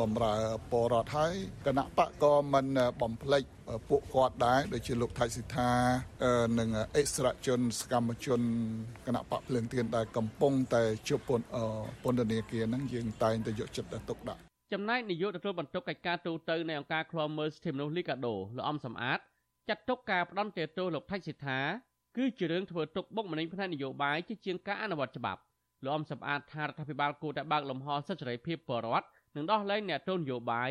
[0.01, 0.35] បំរើ
[0.71, 1.35] ពលរដ្ឋហើយ
[1.66, 2.66] គណៈបកក៏មិន
[3.01, 3.45] បំភ្លេច
[3.88, 5.71] ពួកគាត់ដែរដូចជាលោកថៃសិដ្ឋា
[6.59, 8.40] និងអិសរាជជនសកម្មជន
[9.07, 11.47] គណៈបកភ្លើងទៀនដែលកំពុងតែជួបពន្ធ
[12.03, 19.18] ពន្ធនាគារហ្នឹងយើងតែងតែយកចិត្តទុកដាក់ ចំណែកនាយកទទួលបន្ទុកកិច្ចការទូតនៃអង្គការឃ្លាំមើលសិទ្ធិមនុស្សលីកាដូលោកអំសំអាត
[19.68, 21.61] ចាត់ទុកការផ្ដន់ទោសលោកថៃសិដ្ឋា
[22.16, 25.40] គឺជារឿងធ្វើទុកបុកម្នេញផ្នែកនយោបាយជាជាងការអនុវត្តច្បាប់
[25.85, 30.70] លោកអំសម្អាតថារដ្ឋាភិបាលគួរតែបើកលំហសិទ្ធិសេរីភាពបរិវត្តនិងដោះលែងអ្នកទោសនយោបាយ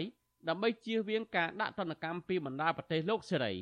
[0.50, 3.54] ដើម្បីជៀសវាងការដាក់ទណ្ឌកម្មពីបណ្ដាប្រទេសលោកសេរី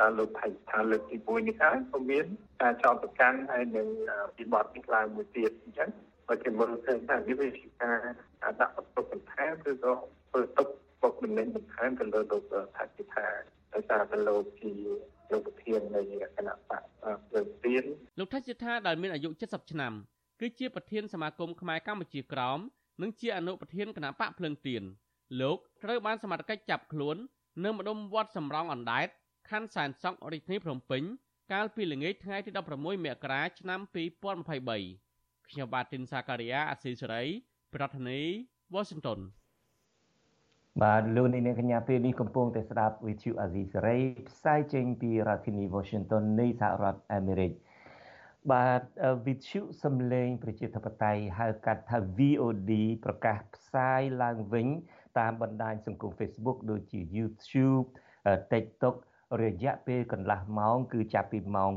[0.00, 2.24] ការលោកថៃស្ថានលើកទី1នេះហើយក៏មាន
[2.62, 3.86] ការចោទប្រកាន់ហើយនឹង
[4.36, 5.88] ពីបទនេះឡើងមួយទៀតអញ្ចឹង
[6.28, 8.00] បើគេមើលឃើញថាវាជាការ
[8.60, 9.92] ដាក់បន្ទុកបន្ថែមឬក៏
[10.28, 10.68] ធ្វើទុក
[11.02, 12.42] បុកម្នេញបន្ថែមទៅលើលោក
[12.76, 13.40] ថៃស្ថាន
[13.72, 14.72] ដោយសារតែលោកជា
[15.30, 16.00] លោកប្រធាននៃ
[16.36, 16.82] គណៈបក
[17.30, 17.84] ព្រឹងទៀន
[18.18, 19.92] លោកថៃសិដ្ឋាដែលមានអាយុ70ឆ្នាំ
[20.40, 22.58] គឺជាប្រធានសមាគមខ្មែរកម្ពុជាក្រោម
[23.02, 24.82] និងជាអនុប្រធានគណៈបកភ្លឹងទៀន
[25.40, 27.16] លោកត្រូវបានសមត្ថកិច្ចចាប់ខ្លួន
[27.64, 29.08] នៅម្ដុំវត្តសំរងអណ្ដែត
[29.50, 31.02] ខណ្ឌសែនសុខរាជធានីភ្នំពេញ
[31.52, 35.05] កាលពីល្ងាចថ្ងៃទី16មករាឆ្នាំ2023
[35.50, 37.22] ខ្ញុំបាទទីនសាការីយ៉ាអាស៊ីសេរី
[37.74, 39.20] ប្រធានាធិបតី Washington
[40.82, 47.52] បាទលោកនាងកញ្ញាពេលនេះកំពុងតែស្ដាប់វិទ្យុអាស៊ីសេរីផ្សាយចេញពីរដ្ឋធានី Washington នៃសហរដ្ឋអាមេរិក
[48.52, 48.82] បាទ
[49.26, 52.72] វិទ្យុសំឡេង ប្រជាធិបតេយ្យហៅកាត់ថា VOD
[53.04, 54.66] ប្រកាសផ្សាយឡើងវិញ
[55.18, 57.86] តាមបណ្ដាញសង្គម Facebook ដូចជា YouTube
[58.52, 58.96] TikTok
[59.42, 61.72] រយៈពេលកន្លះម៉ោង គឺចាប់ពីម៉ោង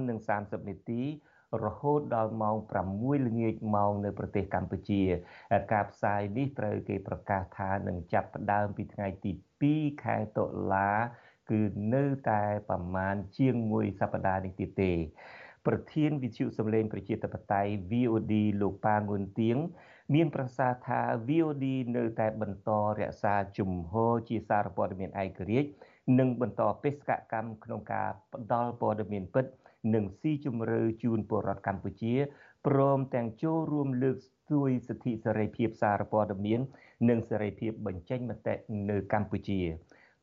[0.00, 1.02] 5:30នាទី
[1.64, 2.56] រហូតដល់ម៉ោង
[2.90, 5.02] 6ល្ងាចម៉ោងនៅប្រទេសកម្ពុជា
[5.72, 9.32] ការផ្សាយនេះត្រូវគេប្រកាសថានឹងចាប់ផ្ដើមពីថ្ងៃទី
[9.68, 10.92] 2ខែតុលា
[11.50, 11.60] គឺ
[11.94, 14.92] នៅតែប្រមាណជាង1សប្តាហ៍នេះទៀតទេ
[15.66, 19.56] ប្រធានវិទ្យុសម្លេងប្រជាធិបតេយ្យ VOD លោកប៉ាងួនទៀង
[20.14, 25.70] មានប្រសាសន៍ថា VOD នៅតែបន្តរក្សាជំហរជាសារព័ត៌មានឯករាជ្យ
[26.18, 29.44] និងបន្តបេសកកម្មក្នុងការផ្តល់ព័ត៌មានពិត
[29.94, 32.14] និងស៊ីជម្រៅជូនពលរដ្ឋកម្ពុជា
[32.66, 36.60] ព្រមទាំងចូលរួមលើកស្ទួយសិទ្ធិសេរីភាពសារព័ត៌មាន
[37.08, 38.54] និងសេរីភាពបញ្ចេញមតិ
[38.90, 39.60] នៅកម្ពុជា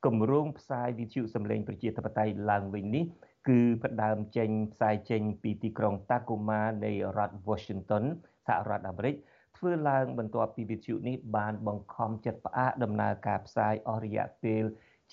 [0.05, 3.05] គម្រោងផ្សាយវិទ្យុសម្លេងប្រជាធិបតេយ្យឡើងវិញនេះ
[3.49, 8.03] គឺផ្ដើមចេញផ្សាយចេញពីទីក្រុង Tacoma នៃរដ្ឋ Washington
[8.47, 9.15] សហរដ្ឋអាមេរិក
[9.57, 14.63] ធ្វើឡើងបន្ទាប់ពីវិទ្យុនេះបានបង្ខំចិត្តផ្អាកដំណើរការផ្សាយអស់រយៈពេល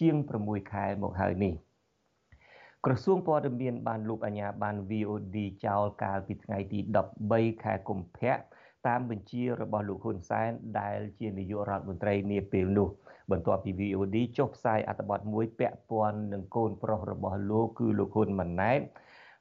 [0.00, 1.54] ជាង6ខែមកហើយនេះ
[2.88, 6.78] ក្រសួងព័ត៌មានបានលុបអាជ្ញាប័ណ្ណ VOD ចោលកាលពីថ្ងៃទី
[7.22, 8.32] 13ខែកុម្ភៈ
[8.86, 12.88] តាមបញ្ជារបស់លោកហ៊ុនសែនដែលជានាយករដ្ឋមន្ត្រីនាពេលនោះ
[13.30, 18.80] បន្ទាប់ពី VOD ចុះផ្សាយអត្ថបទមួយពាក់ព័ន្ធនឹងកូនប្រុសរបស់លោកគឺលោកហ៊ុនម៉ាណែត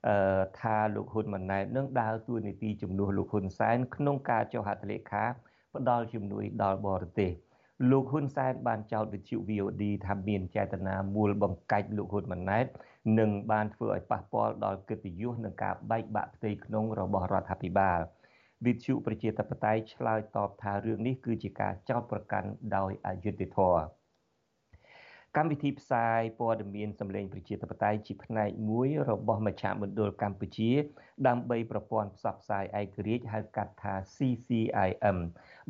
[0.08, 5.24] អឺថាលោកហ៊ុនម៉ាណែតនឹងដើរតួនាទីជំនួសលោកហ៊ុនសែនក្នុងការចុះហត្ថលេខា
[5.76, 7.32] ផ្ដល់ជំនួយដល់បរទេស
[7.92, 12.66] លោកហ៊ុនសែនបានចោទវិទ្យុ VOD ថាមានចេតនាមូលបង្កាច់លោកហ៊ុនម៉ាណែត
[13.20, 18.00] និងបានធ្វើឲ្យប៉ះពាល់ដល់កិត្តិយសនិងការបែកបាក់ផ្ទៃក្នុងរបស់រដ្ឋាភិបាល
[18.66, 23.84] វិទ្យុប្រជាធិបតេយ្យឆ្លើយតបថារឿងនេះគឺជាការចោទប្រកាន់ដោយអយុត្តិធម៌
[25.38, 30.72] កម្មវិធីផ្សាយព័ត៌មានសម្លេងប្រជាធិបតេយ្យជាផ្នែកមួយរបស់មជ្ឈមណ្ឌលកម្ពុជា
[31.28, 35.18] ដើម្បីប្រព័ន្ធផ្សព្វផ្សាយឯករាជ្យហៅកាត់ថា CCIM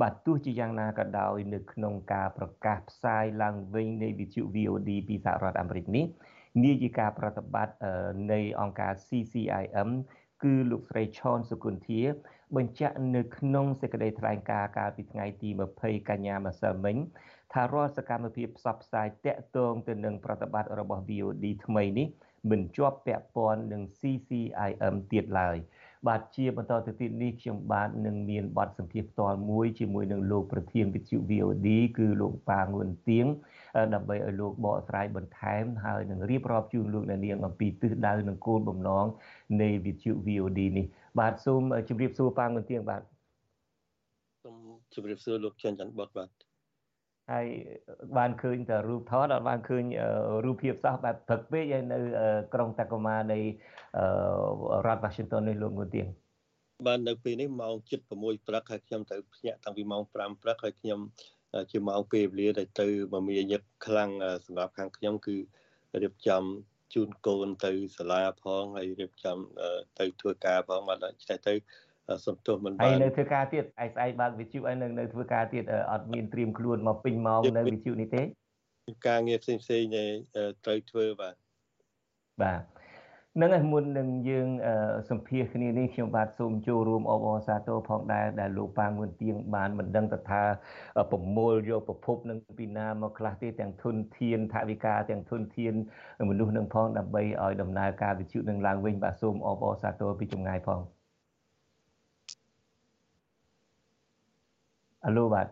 [0.02, 6.06] បាទទោះជាយ៉ាងណាក៏ដោយនៅក្នុងការប្រកាសផ្សាយឡើងវិញនៃវិទ្យុ VOD ពីសហរដ្ឋអាមេរិកនេះ
[6.64, 7.76] នាយិកាប្រតិបត្តិ
[8.32, 9.90] នៃអង្គការ CCIM
[10.44, 12.02] គឺលោកស្រីឆនសុគន្ធា
[12.56, 16.98] បញ្ជាក់នៅក្នុងសេចក្តីថ្លែងការណ៍កាលពីថ្ងៃទី20កញ្ញាម្សិលមិញ
[17.54, 22.08] ថារាល់សកម្មភាពផ្សព្វផ្សាយតាក់ទងទៅនឹងប្រតិបត្តិរបស់ VOD ថ្មីនេះ
[22.52, 25.58] មិនជាប់ពាក់ព័ន្ធនឹង CCIM ទៀតឡើយ
[26.08, 33.26] បាទជាបន្តទៅទៀតនេះខ្ញុំបាទនឹងមានបទសម្ភាសន៍ផ្ទាល់មួយជាមួយនឹងលោកប្រធានវិទ្យុ VOD គឺលោកប៉ាងួនទៀង
[33.94, 39.06] ដើម្បីឲ្យលោកបកស្រាយបន្ថែមហើយនឹងរៀបរាប់ជូនលោកអ្នកនាងអំពីទិសដៅនិងគោលបំណង
[39.62, 40.86] នៃវិទ្យុ VOD នេះ
[41.20, 43.02] បាទសូមជម្រាបសួរប៉ាងួនទៀងបាទ
[44.44, 44.56] សូម
[44.96, 46.45] ជម្រាបសួរលោកចិនច័ន្ទបុតបាទ
[47.32, 47.48] ហើយ
[48.18, 49.84] បានឃើញតែរូបថតអត់បានឃើញ
[50.46, 52.00] រូបភាពសោះបែបព្រឹកពេកហើយនៅ
[52.54, 53.40] ក្រុងតាកូម៉ានៃ
[54.86, 56.08] រដ្ឋ Washington នេះលោកងួនទៀង
[56.86, 61.00] បាននៅពេលនេះម៉ោង7:06ព្រឹកហើយខ្ញុំទៅភ្ញាក់តាំងពីម៉ោង5ព្រឹកហើយខ្ញុំ
[61.72, 64.10] ជាម៉ោងពេលវេលាដែលទៅមមាញឹកខ្លាំង
[64.46, 65.36] សម្រាប់ខាងខ្ញុំគឺ
[66.02, 66.44] រៀបចំ
[66.94, 69.38] ជូនកូនទៅសាលាផងហើយរៀបចំ
[70.00, 71.54] ទៅធ្វើការផងបាទចេះទៅ
[72.26, 78.22] សន្ទុះមិនបានហើយនៅធ្វើការទៀតឯស្អែកបើកវិទ្យុហើយនៅនៅធ្វើការទៀតអត់មានត្រៀមខ្លួនមកពេញម៉ោងនៅវិទ្យុនេះទេ
[79.08, 79.84] ការងារផ្សេងផ្សេង
[80.66, 81.36] ត្រូវធ្វើបាទ
[82.42, 82.62] បាទ
[83.42, 84.48] នឹងឯមុននឹងយើង
[85.10, 90.44] សម្ភាសគ្នានេះខ្ញុំបាទសូមចូលរួមអបអរសាទរផងដែរដែលលោកប៉ាងួនទៀងបានមិនដឹងទៅថា
[91.12, 95.74] ប្រមូលយកប្រភពនឹងពីណាមកខ្លះទេទាំងធនធានថវិកាទាំងធនធាន
[96.30, 100.95] មនុស្សនឹងផងដើម្បីឲ្យដំណើរការវិទ្យុនឹងឡើងវិញបាទសូមអបអរសាទរពីចម្ងាយផង
[105.06, 105.48] អាឡូបាទ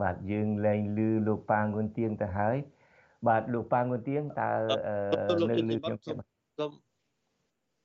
[0.00, 2.56] បាទយើងលែងឮលោកប៉ាងួនទៀងទៅហើយ
[3.28, 4.50] បាទលោកប៉ាងួនទៀងតើ
[5.50, 6.70] នៅលើខ្ញុំសូម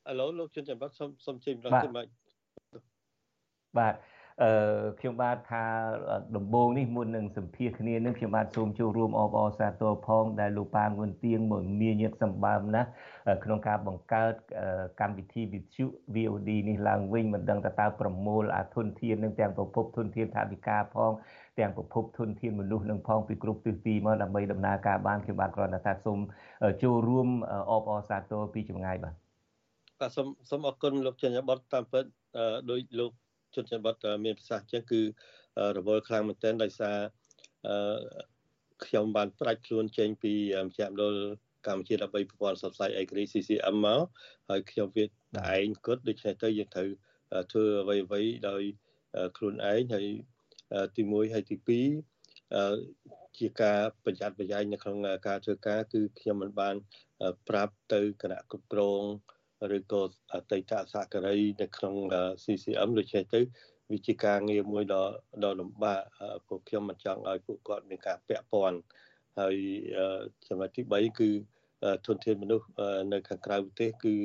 [0.10, 2.08] អាឡូលោកជុនចាំបាត់សូមសូមជិះម្ដងទៀតបាទ
[3.78, 3.93] បាទ
[4.43, 4.52] អឺ
[4.99, 5.63] ខ្ញុំបាទថា
[6.36, 12.89] ដំបូងនេះមុននឹងសម្ភាសគ្នានឹងខ្ញុំបាទសូមចូលរួមអបអរសាទរផងដែលលោកប៉ាងួនទៀងមកមានញឹកសម្បើមណាស់
[13.43, 14.34] ក្នុងការបង្កើត
[15.02, 21.12] កម្មវិធីវិទ្យុ VOD នេះឡើងវិញមិនដឹងថាតើប្រមូលអាធនធាននឹងទាំងប្រភពធនធានថាវិការផង
[21.60, 26.19] ទាំងប្រភពធនធានមនុស្សនឹងផងពីគ្រប់ទិសទីមកដើម្បីដំណើរការបានខ្ញុំបាទគ្រាន់តែថាសូម
[26.84, 27.28] ចូលរួម
[27.71, 29.13] អបអរសាទរពីចម្ងាយបាទ
[29.99, 32.04] បាទសូមសូមអរគុណលោកចន្ទបតតាមពិត
[32.71, 33.12] ដោយលោក
[33.55, 35.01] ជនជាតិបតមានប្រសាសន៍ចឹងគឺ
[35.77, 36.97] រវល់ខ្លាំងមែនទែនដោយសារ
[38.85, 40.33] ខ្ញុំបានប្រាច់ខ្លួនចេញពី
[40.65, 41.15] មជ្ឈមណ្ឌល
[41.67, 44.01] កម្ពុជាដើម្បីប្រព័ន្ធសបផ្សាយអេក្រី CCM មក
[44.49, 45.12] ហើយខ្ញុំវាតែ
[45.55, 46.89] ឯងគត់ដូច្នេះទៅយើងត្រូវ
[47.51, 48.62] ធ្វើអ្វីអ្វីដោយ
[49.38, 50.07] ខ្លួនឯងហើយ
[50.95, 56.75] ទី1ហើយទី2ជាការប្រយ័ត្នប្រយែងនៅក្នុងការធ្វើការគឺខ្ញុំមិនបាន
[57.49, 59.01] ប្រាប់ទៅគណៈគ្រប់គ្រង
[59.78, 60.02] ឬក៏
[60.34, 61.95] អតីតសហការីនៅក្នុង
[62.43, 63.41] CCM ដូច្នេះទៅ
[63.91, 65.04] វាជាការងារមួយដ៏
[65.43, 66.02] ដ៏លំបាក
[66.48, 68.80] ពួកខ្ញុំមិនចង់ឲ្យពួកគាត់មានការពាក់ព័ន្ធ
[69.39, 69.56] ហើយ
[70.48, 71.30] ចំណុចទី3គឺ
[72.08, 72.67] ធនធានមនុស្ស
[73.13, 74.15] នៅខាងក្រៅប្រទេសគឺ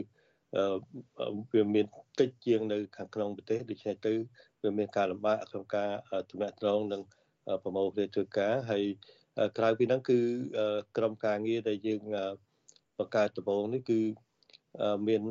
[1.54, 1.86] វាមាន
[2.20, 4.12] តិចជាងនៅខាងក្នុងប្រទេសដូច្នេះទៅ
[4.62, 5.90] វាមានការលំបាកក្នុងការ
[6.30, 7.02] ទំនាក់ទំនងនិង
[7.62, 8.84] ប្រមូលគ្នាធ្វើការហើយ
[9.58, 10.18] ក្រៅពីហ្នឹងគឺ
[10.96, 12.00] ក្រុមការងារដែលយើង
[12.98, 14.00] បង្កើតដំបូងនេះគឺ
[15.08, 15.22] មាន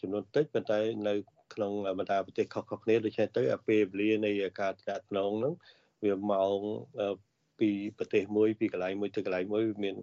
[0.00, 1.14] ចំនួនតិចប៉ុន្តែនៅ
[1.54, 5.54] ក្នុងបណ្ដាប្រទេសខុសៗគ្នាដូច្នេះទៅអាពេលវេលានៃការទំនាក់ទំនងហ្នឹង
[6.04, 6.60] វាម៉ោង
[7.60, 9.96] ពីប្រទេសមួយពីកន្លែងមួយទៅកន្លែងមួយមាន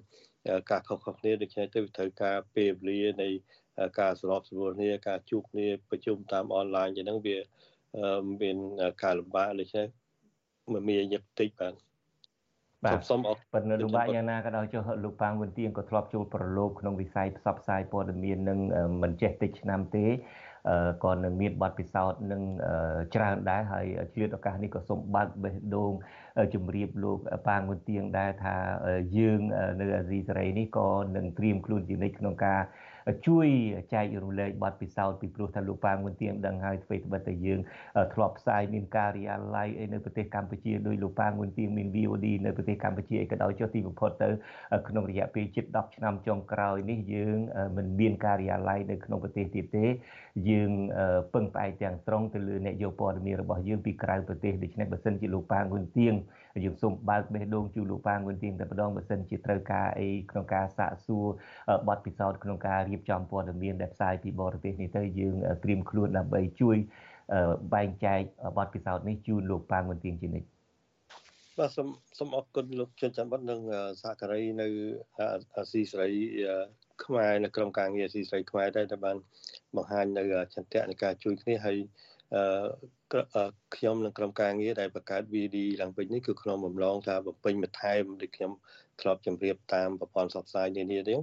[0.71, 3.29] ការខុសៗគ្នាដូច្នេះទៅត្រូវការពេលវេលានៃ
[3.99, 7.37] ការសម្របសម្រួលគ្នាការជួបគ្នាប្រជុំតាមអនឡាញចឹងហ្នឹងវា
[8.41, 8.57] មាន
[9.03, 9.87] ការលំបាកដូច្នេះ
[10.73, 11.73] មិនមានញឹកតិចបាទ
[12.85, 18.59] បាទសូមអរប៉ុន្តែលោកបាក់យ៉ាងណាក៏ដោយចុះលោកប៉ាងវិនទៀងក៏ធ្លាប់ចូលប្រឡូកក្នុងវិស័យផ្សព្វផ្សាយព័ត៌មាននឹង
[19.03, 20.05] មិនចេះតិចឆ្នាំទេ
[21.05, 22.41] ក៏នឹងមានបទពិសោធន៍នឹង
[23.15, 25.91] ច្រើនដែរហើយឆ្លៀតឱកាសនេះក៏សូមបើកបេះដូង
[26.53, 27.17] ជម្រាបលោក
[27.47, 28.55] ប៉ាងវិនទៀងដែរថា
[29.17, 29.39] យើង
[29.81, 32.61] នៅអាស៊ីសេរីនេះក៏នឹងត្រៀមខ្លួនជានិច្ចក្នុងការ
[33.27, 33.47] ជួយ
[33.93, 37.59] ចែករំលែកបទពិសោធន៍ពីព្រោះថាលោកប៉ាងមុនទៀងដឹងហើយអ្វីត្បិតតែយើង
[38.13, 44.29] ធ្លាប់ផ្សាយមានការិយាល័យអីនៅប្រទេសកម្ពុជាដោយលោកប៉ាងមុនទៀងមាន VOD នៅប្រទេសកម្ពុជាអីក៏ដោយចុះទីបំផុតទៅ
[44.87, 47.37] ក្នុងរយៈពេលជិត10ឆ្នាំចុងក្រោយនេះយើង
[47.77, 49.85] មិនមានការិយាល័យនៅក្នុងប្រទេសទៀតទេ
[50.49, 50.71] យើង
[51.33, 56.15] ពឹងផ្អែកទាំងស្រុងទៅលើអ្នកយកព័ត៌មានរបស់យើងពីក្រៅប្រទេសដូច្នេះបើសិនជាលោកប៉ាងមុនទៀង
[56.63, 61.25] យើងសូមបើកបេះដូងជូនលោកប៉ាងវិនទៀងតែម្ដងបើសិនជាត្រូវការអីក្នុងការសាកសួរ
[61.87, 66.77] បទពិសោធន៍ក្នុងការរៀបចំព័ត៌មានដែលផ្សាយពីបរទេសនេះទៅយើងត្រៀមខ្លួនដើម្បីជួយ
[67.73, 68.21] បែងចែក
[68.57, 70.47] បទពិសោធន៍នេះជូនលោកប៉ាងវិនទៀងជានិច្ច
[71.59, 71.87] បាទសូម
[72.19, 73.59] សូមអរគុណលោកចិនចាំបុតនិង
[74.01, 74.67] សហការីនៅ
[75.55, 76.11] អាស៊ីសេរី
[77.03, 79.17] ខ្មែរនៅក្រុមការងារអាស៊ីសេរីខ្មែរដែរដែលបាន
[79.75, 80.23] បង្ហាញនៅ
[80.55, 81.77] ចន្ទៈនៃការជួយគ្នាហើយ
[83.75, 88.51] ខ្ញុំនិងក្រុមការងារដែលបង្កើត VD ឡើងវិញនេះគឺក្នុងបំឡងថាបំពេញបន្ថែមដូចខ្ញុំ
[89.01, 91.19] ធ្លាប់ជម្រាបតាមប្រព័ន្ធផ្សព្វផ្សាយនានានេះ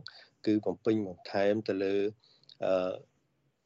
[0.47, 1.95] គឺបំពេញបន្ថែមទៅលើ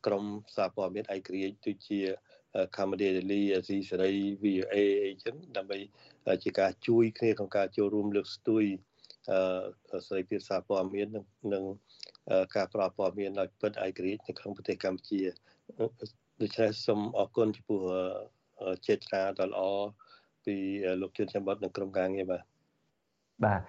[0.06, 0.24] ក្រុម
[0.56, 2.00] សារព័ត៌មានឯករាជ្យដូចជា
[2.76, 4.12] Cambodia Daily អាស៊ីសេរី
[4.44, 5.78] VOA អីចឹងដើម្បី
[6.44, 8.64] ជាការជួយគ្នាក្នុងការចូលរួមលើកស្ទួយ
[10.06, 11.08] សេរីភាពសារព័ត៌មាន
[11.52, 11.64] និង
[12.56, 15.20] ការផ្តល់ព័ត៌មានដោយពិតឯករាជ្យនៅក្នុងប្រទេសកម្ពុជា
[16.40, 17.80] ដូច្នេះសូមអរគុណចំពោះ
[18.86, 19.62] ចេតនាដ៏ល្អ
[20.44, 20.56] ពី
[21.00, 22.42] លោកជឿនចាំបត់និងក្រុមការងារបាទ
[23.44, 23.60] បាទ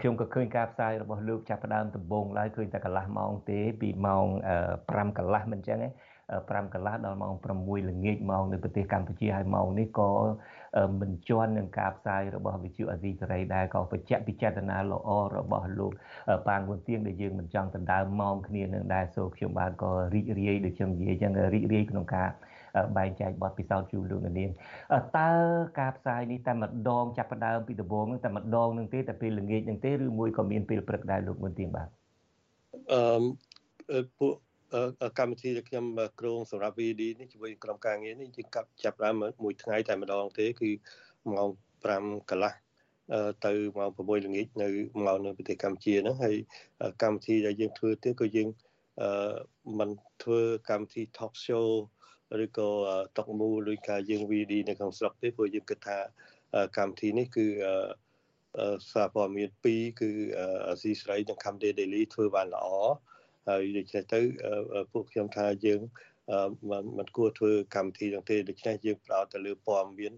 [0.00, 4.26] ខ្ញុំក៏ឃើញការផ្សាយរបស់លោកចាប់ផ្ដើមដំបូងឡើយឃើញតែកន្លះម៉ោងទេពីម៉ោង
[4.72, 5.88] 5កន្លះមិនអញ្ចឹងទេ
[6.36, 10.10] 5កន្លះដល់ម៉ោង6ល្ងាចម៉ោងនៅប្រទេសកម្ពុជាហើយម៉ោងនេះក៏
[11.00, 15.92] មិនជាន់នឹងការផ្សាយរបស់វិទ្យុអាស៊ីសេរីដែរក៏បញ្ជាក់ពីចេតនាល្អរបស់លោក
[16.48, 22.28] ប៉ាងវុនទៀងដែលយើងមិនចង់ដណ្ដើមម៉ោងគ្នានឹងដែរសូខ្ញុំបាទក៏រីករាយដូចខ្ញុំនិយាយអញ្ចឹងរីករាយក្នុងការ
[22.96, 24.50] បែងចែកបទពិសោធន៍ជូនលោកនាង
[25.18, 25.30] តើ
[25.80, 31.88] ការផ្សាយនេះតែម្ដងចាប់ផ្ដើមពីដំបូងនឹងតែម្ដងនឹងទេតែពេលល្ងាចនឹងទេឬមួយក៏មានពេលព្រឹកដែរលោកមុនទៀងបាទ
[32.92, 34.34] អឺពួក
[35.18, 35.84] កម្មវិធីដែលខ្ញុំ
[36.20, 40.70] គ្រោងសម្រាប់ VD នេះជាមួយក្រុមការងារនេះយើងកាប់ចាប់ដើមមួយថ្ងៃតែម្ដងទេគឺ
[41.32, 41.48] ម៉ោង
[41.90, 42.52] 5កន្លះ
[43.44, 44.68] ទៅម៉ោង6ល្ងាចនៅ
[45.06, 46.36] ម៉ោងនៅប្រទេសកម្ពុជាហ្នឹងហើយ
[47.02, 48.48] កម្មវិធីដែលយើងធ្វើទៀតក៏យើង
[49.02, 49.36] អឺ
[49.78, 49.90] មិន
[50.22, 51.68] ធ្វើកម្មវិធី talk show
[52.44, 52.70] ឬក៏
[53.18, 55.98] តុកមូលដោយការយើង VD នៅក្នុងស្រុកទេព្រោះយើងគិតថា
[56.78, 57.46] កម្មវិធីនេះគឺ
[58.92, 60.10] សារព័ត៌មាន2គឺ
[60.68, 62.66] អាស៊ីស្រីនិង Camden Daily ធ្វើបានល្អ
[63.48, 64.20] ហើយដូច្នេះទៅ
[64.92, 65.80] ពួកខ្ញុំថាយើង
[66.98, 70.12] មិនគួរធ្វើកម្មវិធីទាំងទេដូច្នេះយើងផ្ដោតទៅលើព័ត៌មាន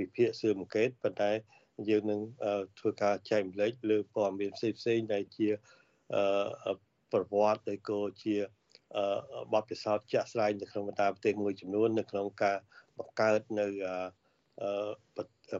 [0.00, 1.30] វិភាគស៊ើបអង្កេតប៉ុន្តែ
[1.88, 2.20] យើងនឹង
[2.78, 5.48] ធ្វើការចែកម្លែកលើព័ត៌មានផ្សេងផ្សេងដែលជា
[7.12, 8.36] ប្រវត្តិឬក៏ជា
[9.52, 12.58] បទពិសោធន៍ជាក់ស្ដែងនៅក្នុងបណ្ដាប្រទេសមួយចំនួននៅក្នុងការ
[12.98, 13.66] បង្កើតនៅ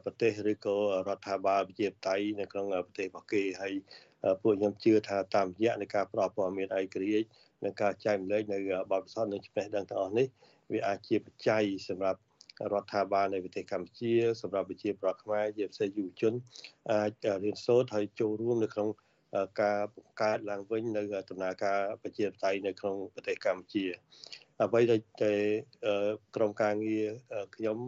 [0.05, 0.77] ប្រទេសឬក៏
[1.09, 3.75] រដ្ឋាភិបាលប្រជាបតៃនៅក្នុងប្រទេសរបស់គេហើយ
[4.43, 7.27] ពួកខ្ញុំជឿថាតាមរយៈនៃការផ្តល់ព័ត៌មានឯករាជ្យ
[7.65, 8.59] និងការចែករំលែកនៅ
[8.93, 10.27] បទពិសោធន៍និងចំណេះដឹងទាំងអស់នេះ
[10.73, 12.21] វាអាចជាបច្ច័យសម្រាប់
[12.73, 14.13] រដ្ឋាភិបាលនៃប្រទេសកម្ពុជា
[14.43, 16.33] សម្រាប់ប្រជាប្រដ្ឋខ្មែរជាពិសេសយុវជន
[16.91, 17.13] អាច
[17.45, 18.89] រៀនសូត្រហើយចូលរួមនៅក្នុង
[19.63, 23.85] ការបង្កើតឡើងវិញនៅដំណើរការប្រជាបតៃនៅក្នុងប្រទេសកម្ពុជា
[24.63, 25.01] អ្វីដែល
[26.37, 27.07] ក្រុមការងារ
[27.57, 27.79] ខ្ញុំ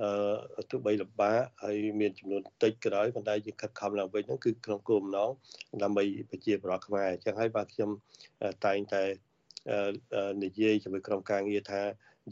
[0.00, 5.30] អឺទោះបីលំបាកហើយមានចំនួនតិចក៏ដោយប៉ុន្តែយើងខិតខំឡើងវិញហ្នឹងគឺក្នុងគោលបំណង
[5.82, 7.90] ដើម្បីប្រជាប្រដ្ឋខ្មែរអញ្ចឹងហើយបាទខ្ញុំ
[8.66, 9.02] តែងតែ
[10.44, 11.82] និយាយជាមួយក្រុមការងារថា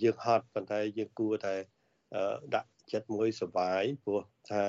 [0.03, 1.55] យើងហត់ប៉ុន្តែយើងគួរតែ
[2.55, 4.63] ដាក់ចិត្តមួយសុបាយព្រោះថា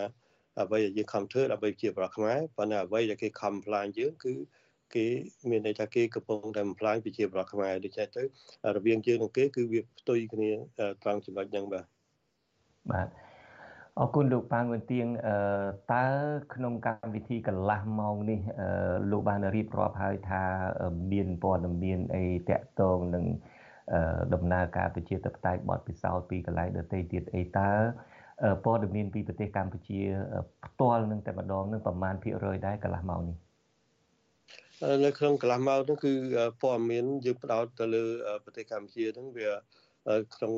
[0.62, 4.34] អ្វីដែលយើងខំធ្វើដើម្បីជាប្រខ្មែរប៉ុន្តែអ្វីដែលគេខំផ្លាញយើងគឺ
[4.96, 5.06] គេ
[5.50, 8.24] មានន័យថាគេកំពុងតែបំផ្លាញប្រជាប្រដ្ឋខ្មែរដូច្នេះទៅ
[8.76, 10.50] រវាងយើងនិងគេគឺវាផ្ទុយគ្នា
[11.04, 11.99] ត្រង់ចំណុចហ្នឹងបាទ
[12.92, 13.08] បាទ
[14.00, 15.06] អរគុណលោកប៉ាងវិនទៀង
[15.94, 16.06] តើ
[16.54, 18.39] ក្នុងកម្មវិធីកន្លះម៉ោងនេះ
[19.12, 20.44] លោកបានរៀបរាប់ហើយថា
[21.12, 23.26] មានព័ត៌មានអីតាក់ទងនឹង
[24.34, 27.70] ដំណើរការប្រជាធិបតេយ្យបទពិសោធន៍ពីកន្លែងដទៃទៀតអីតើ
[28.65, 30.00] ព័ត៌មានពីប្រទេសកម្ពុជា
[30.65, 33.38] ផ្ទាល់នឹងតែម្ដងនឹងប្រមាណភាគរយដែរកន្លះម៉ោងនេះ
[35.06, 36.13] នៅក្នុងកន្លះម៉ោងនោះគឺ
[36.62, 38.04] ព័ត៌មានយើងផ្ដោតទៅលើ
[38.44, 39.50] ប្រទេសកម្ពុជាហ្នឹងវា
[40.36, 40.54] ក្នុង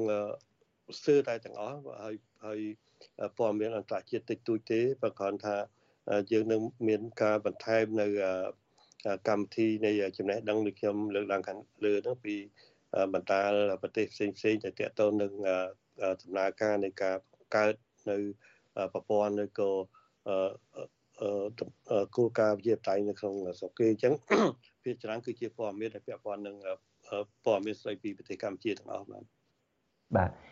[1.00, 2.60] ស្ទើរតែទាំងអស់ហើយហើយ
[3.38, 5.56] ព័ត៌មានអន្តរជាតិតិចតួចទេប្រកាសថា
[6.32, 8.08] យើងនឹងមានការបន្ថែមនៅ
[9.28, 12.36] កម្មវិធីនៃចំណេះដឹងដូចខ្ញុំលើកឡើងខាងលើហ្នឹងពី
[13.14, 13.42] បណ្ដា
[13.82, 15.32] ប្រទេសផ្សេងផ្សេងដែលតកតទៅនឹង
[16.22, 17.16] ដំណើរការនៃការ
[17.56, 17.74] កើត
[18.10, 18.18] នៅ
[18.94, 19.72] ប្រព័ន្ធឬក៏
[22.16, 24.14] គោលការណ៍វិទ្យាសាស្ត្រនៅក្នុងស្រុកគេអញ្ចឹង
[24.84, 26.56] ភាគច្រើនគឺជាព័ត៌មានដែលពាក់ព័ន្ធនឹង
[27.46, 29.24] ព័ត៌មានស្ដីពីប្រទេសកម្ពុជាទាំងអស់បាទ
[30.16, 30.51] បាទអឺ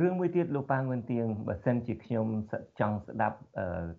[0.00, 2.26] រឿងមួយទៀតលោកប៉ាងវិនទៀងបើសិនជាខ្ញុំ
[2.80, 3.38] ចង់ស្ដាប់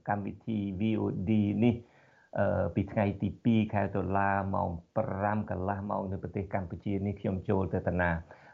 [0.10, 1.32] កម្មវិធី VOD
[1.64, 1.76] នេះ
[2.40, 4.70] អឺពីថ្ងៃទី2ខែតុលាម៉ោង
[5.10, 8.12] 5កន្លះម៉ោងនៅប្រទេសកម្ពុជានេះខ្ញុំចូលទៅតាណា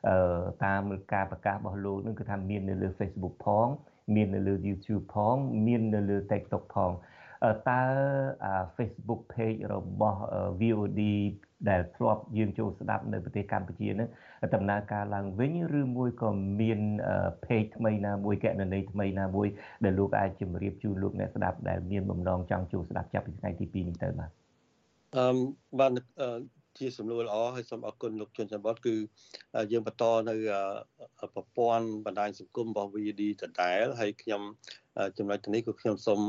[0.09, 0.17] អឺ
[0.65, 0.81] តាម
[1.13, 3.67] ការប្រកាសរបស់លោកនឹងគឺថាមាននៅលើ Facebook ផង
[4.15, 5.35] មាននៅលើ YouTube ផង
[5.67, 6.91] មាននៅលើ TikTok ផង
[7.69, 7.81] តើ
[8.77, 10.19] Facebook page របស់
[10.59, 11.01] VOD
[11.69, 14.09] ដែលធ្លាប់យើងចូលស្ដាប់នៅប្រទេសកម្ពុជានឹង
[14.55, 16.29] ដំណើរការឡើងវិញឬមួយក៏
[16.59, 16.79] មាន
[17.45, 19.47] page ថ្មីណាមួយកណន័យថ្មីណាមួយ
[19.83, 24.29] ដែលលោកអាចជម្រាបជូនលោកអ្នកស្ដាប់ដែលមានបំណងចង់ចូលស្ដាប់ចាប់ពីថ្ងៃទី2នេះទៅបាទ
[25.15, 25.27] អឺ
[25.79, 25.91] បាន
[26.79, 28.95] ជាសំណួរល្អហើយសូមអរគុណលោកជុនច័ន្ទបតគឺ
[29.71, 30.35] យើងបន្តនៅ
[31.33, 34.41] ប្រព័ន្ធបណ្ដាញសង្គមរបស់ VD ដដែលហើយខ្ញុំ
[35.17, 36.19] ចំណុចនេះគឺខ្ញុំសូម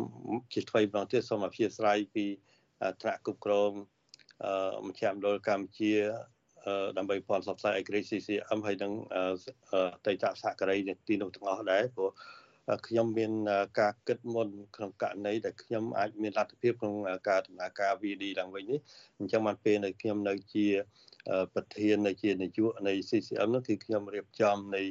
[0.52, 2.24] ជាថ្មីម្ដងទៀតសូមអធិស្ឋានពី
[3.00, 3.72] ថ្នាក់គ្រប់គ្រង
[4.86, 5.92] មជ្ឈមណ្ឌលកម្ពុជា
[6.98, 8.92] ដើម្បីព័ន្ធផ្សព្វផ្សាយឯករាជ្យ CCM ហើយនឹង
[10.06, 10.78] តេតសហការី
[11.08, 12.10] ទីនោះទាំងអស់ដែរព្រោះ
[12.86, 13.32] ខ្ញុំមាន
[13.80, 16.96] ការគិតមុនក្នុងករណីដែលខ្ញុំអាចមានលទ្ធភាពក្នុង
[17.28, 18.80] ការដំណើរការ VD ឡើងវិញនេះ
[19.18, 20.66] អញ្ចឹងបានពេលនៅខ្ញុំនៅជា
[21.54, 24.82] ប្រធាននៃជានាយកនៃ CCM នោះគឺខ្ញុំរៀបចំនៃ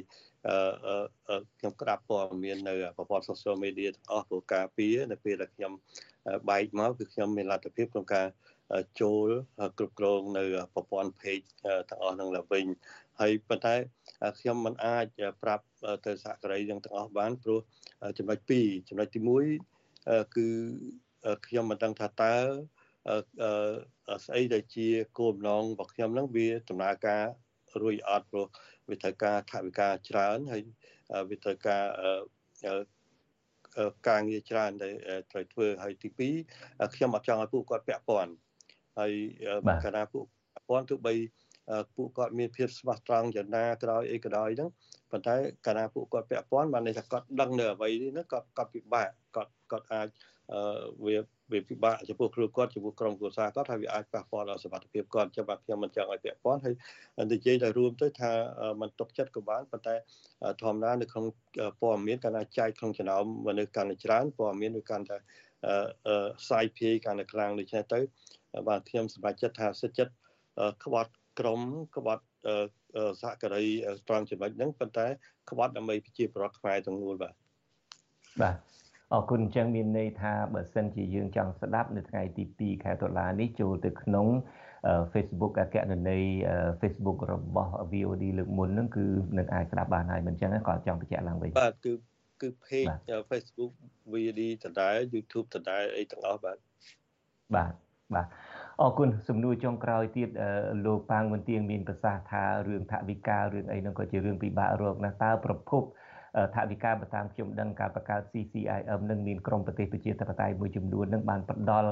[1.58, 5.72] ខ្ញុំក្តាប់ព័ត៌មាននៅប្រព័ន្ធ social media ទាំងអស់ព្រោះការពារនៅពេលដែលខ្ញុំ
[6.48, 8.26] បែកមកគឺខ្ញុំមានលទ្ធភាពក្នុងការ
[9.00, 9.28] ចូល
[9.78, 11.46] គ្រប់គ្រងនៅប្រព័ន្ធ page
[11.88, 12.64] ទាំងអស់នឹងឡើងវិញ
[13.20, 13.74] ហើយប៉ុន្តែ
[14.38, 15.06] ខ្ញុំមិនអាច
[15.42, 15.64] ប្រាប់
[16.06, 17.60] ទៅសហការីទាំងអស់បានព្រោះ
[18.18, 19.20] ចំណុច2ចំណុចទី
[19.76, 20.46] 1គឺ
[21.46, 22.34] ខ្ញុំមិនដឹងថាតើ
[24.26, 27.24] ស្អីដែលជាគោលបំណងរបស់ខ្ញុំហ្នឹងវាដំណើរការ
[27.82, 28.46] រួចអត់ព្រោះ
[28.88, 30.62] វាត្រូវការថវិកាច្រើនហើយ
[31.30, 31.84] វាត្រូវការ
[34.08, 34.94] ការងារច្រើនដែល
[35.32, 36.08] ត្រូវធ្វើហើយទី
[36.54, 38.32] 2ខ្ញុំអត់ចង់ឲ្យពួកគាត់ពាក់ព័ន្ធ
[38.98, 39.12] ហើយ
[39.84, 40.24] កាលណាពួក
[40.54, 41.14] ពាក់ព័ន្ធទោះបី
[41.95, 44.69] ពួកគាត់មានភាពស្មោះត្រង់យ៉ាងណាក្រោយអីក៏ដោយហ្នឹង
[45.11, 50.07] ប៉ុន្តែកាលណាពួកគាត់ពាក់ព័ន្ធបានន័យថាគាត់ដឹងនៅអ្វីនេះហ្នឹងគាត់គាត់ពិបាកគាត់គាត់អាច
[51.05, 51.15] វា
[51.51, 56.75] វាពិបាកចំពោះគ្រូគាត់ចំពោះក្រុមគ្រួសារគាត់ហើយវាអាចប៉ះពាល់ដល់សុខភាពគាត់ចឹងបាទខ្ញុំមិនចង់ឲ្យពាក់ព័ន្ធហើយ
[57.33, 58.31] និយាយទៅរួមទៅថា
[58.81, 59.95] มันຕົកចិត្តក៏បានប៉ុន្តែ
[60.61, 61.25] ធម្មតានៅក្នុង
[61.81, 65.17] ព័ត៌មានកាលណាចែកក្នុងចំណោមមនុស្សកាន់តែច្រើនព័ត៌មានវាកាន់តែ
[66.39, 67.99] ផ្សាយភាយកាន់តែខ្លាំងដូច្នេះទៅ
[68.67, 70.13] បាទខ្ញុំសម្រេចចិត្តថាសិទ្ធចិត្ត
[70.85, 71.60] ក្បត់ ក្រម
[71.96, 72.24] ក្បត់
[73.20, 73.66] សហការី
[74.08, 75.06] ត្រង់ចំណុចហ្នឹងប៉ុន្តែ
[75.50, 77.34] ក្បត់ដើម្បីប្រជាប្រដ្ឋខ្មែរទាំងមូលបាទ
[78.42, 78.56] បាទ
[79.14, 84.26] អរគុណអញ្ចឹងមានន័យថាបើសិនជាយើងចង់ស្ដាប់នៅថ្ងៃទី2ខែតុលានេះចូលទៅក្នុង
[85.12, 86.18] Facebook អគ្គនានី
[86.80, 89.06] Facebook របស់ VOD លើកមុនហ្នឹងគឺ
[89.38, 91.92] នឹងអាចស្ដាប់បានហើយមិនអញ្ចឹងក៏ចង់បញ្ជាក់ឡើងវិញបាទគឺ
[92.40, 92.88] គឺ page
[93.30, 93.72] Facebook
[94.12, 96.58] VOD ដដែល YouTube ដដែលអីទាំងអស់បាទ
[97.54, 97.72] បាទ
[98.14, 98.26] បាទ
[98.82, 100.28] អរគុណសំណួរចុងក្រោយទៀត
[100.86, 105.82] លោកប៉ាងមន្ទៀងមានប្រសាសន៍ថារឿងថវិការឿងអីហ្នឹងក៏ជារឿងពិបាករកណាស់តើប្រភព
[106.54, 111.90] ថវិកាបើតាមខ្ញុំដឹងការបង្កើត CCIM នឹងមានក្រមប្រទេសប្រជាធិបតេយ្យមួយចំនួននឹងបានផ្ដល់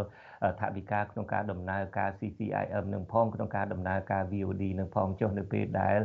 [0.60, 5.98] ថវិកាក្នុងការដំណើរការ CCIM នឹងផងក្នុងការដំណើរការ VOD នឹងផងចុះនៅពេលដែល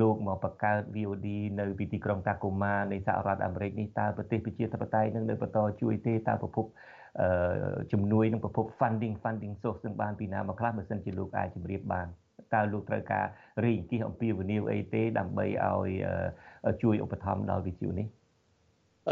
[0.00, 1.28] លោកមកបង្កើត VOD
[1.60, 6.66] នៅពីទីក្រុងតាកូម៉ានៃសហរដ្ឋអាមេរិកនេះតើប្រទេសប្រជាធិបតេយ្យនឹងនៅបន្តជួយទេតើប្រភព
[7.92, 12.06] ជំនួយនឹងប្រភព funding funding source នឹងបានពីណាមកខ្លះបើសិនជាលោកអាចជម្រាបបាន
[12.54, 13.26] តើលោកត្រូវការ
[13.64, 15.90] រីអង្គាសអំពីវិនិយោគអីទេដើម្បីឲ្យ
[16.82, 18.06] ជួយឧបត្ថម្ភដល់វិទ្យុនេះ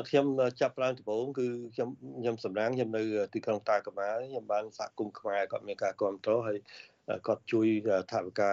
[0.08, 0.26] ខ្ញុំ
[0.60, 1.88] ចាប់ឡើងដំបូងគឺខ្ញុំ
[2.20, 3.02] ខ្ញុំសម្ដែងខ្ញុំនៅ
[3.34, 6.58] ទីក្រុងតាកាម៉ាខ្ញុំបានសហគមន៍ខ្មែរគាត់មានការគ្រប់គ្រងហើយ
[7.26, 7.66] គាត់ជួយ
[8.12, 8.50] ថវិកា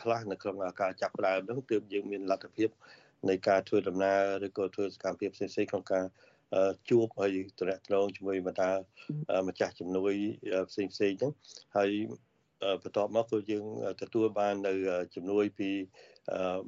[0.00, 2.68] ខ្លះនៅក្នុងការចាប់ផ្ដើមហ្នឹងទើបយើងមានលទ្ធភាព
[3.28, 6.04] នៃការធ្វើដំណើរឬក៏ធ្វើសកម្មភាពផ្សេងៗក្នុងការ
[6.90, 8.70] ជួបហើយតំណែងជាមួយបណ្ដា
[9.48, 10.12] ម្ចាស់ជំនួយ
[10.70, 11.32] ផ្សេងផ្សេងហ្នឹង
[11.76, 11.90] ហើយ
[12.82, 13.64] បន្ទាប់មកគឺយើង
[14.02, 14.72] ទទួលបាននៅ
[15.14, 15.70] ជំនួយពី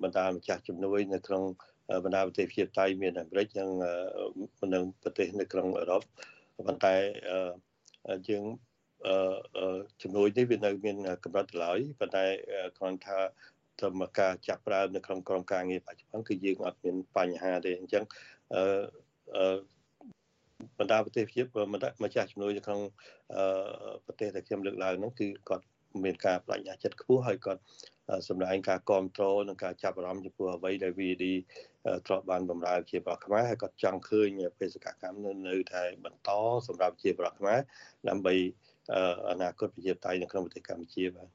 [0.02, 1.42] បណ្ដាម្ចាស់ជំនួយនៅក្នុង
[2.04, 3.70] បណ្ដាប្រទេសជាតៃមានអាមេរិកនិង
[4.74, 6.02] និងប្រទេសនៅក្នុងអឺរ៉ុប
[6.66, 6.94] ប៉ុន្តែ
[8.28, 8.44] យើង
[10.02, 12.24] ជំនួយនេះវានៅមានកម្រិតឡើយប៉ុន្តែ
[12.78, 13.18] គ្រាន់ថា
[14.00, 18.04] មកការចាប់ប្រើនៅក្នុងក្រុមការងារបច្ចុប្បន្នគឺយើងអត់មានបញ្ហាទេអញ្ចឹង
[18.54, 18.62] អឺ
[18.96, 19.01] អឺ
[20.78, 21.42] បណ្ដាប្រទេសជា
[22.04, 22.80] ម្ចាស់ជំនួយនៅក្នុង
[24.06, 25.64] ប្រទេសដែលខ្ញុំលើកឡើងហ្នឹងគឺគាត់
[26.04, 27.60] មានការបដិញ្ញាចិត្តខ្ពស់ហើយគាត់
[28.28, 31.24] សម្ដែងការគ្រប់គ្រងនិងការចាប់អារម្មណ៍ចំពោះអ្វីដែល VD
[32.06, 34.28] ធ្លាប់បានបម្រើជាប្រខ្មែរហើយគាត់ចង់ឃើញ
[34.58, 36.30] បេសកកម្មនៅនៅតែបន្ត
[36.68, 37.58] សម្រាប់ជាប្រខ្មែរ
[38.08, 38.34] ដើម្បី
[39.30, 41.28] អនាគតប្រជាធិបតេយ្យនៅក្នុងប្រទេសកម្ពុជាបាទ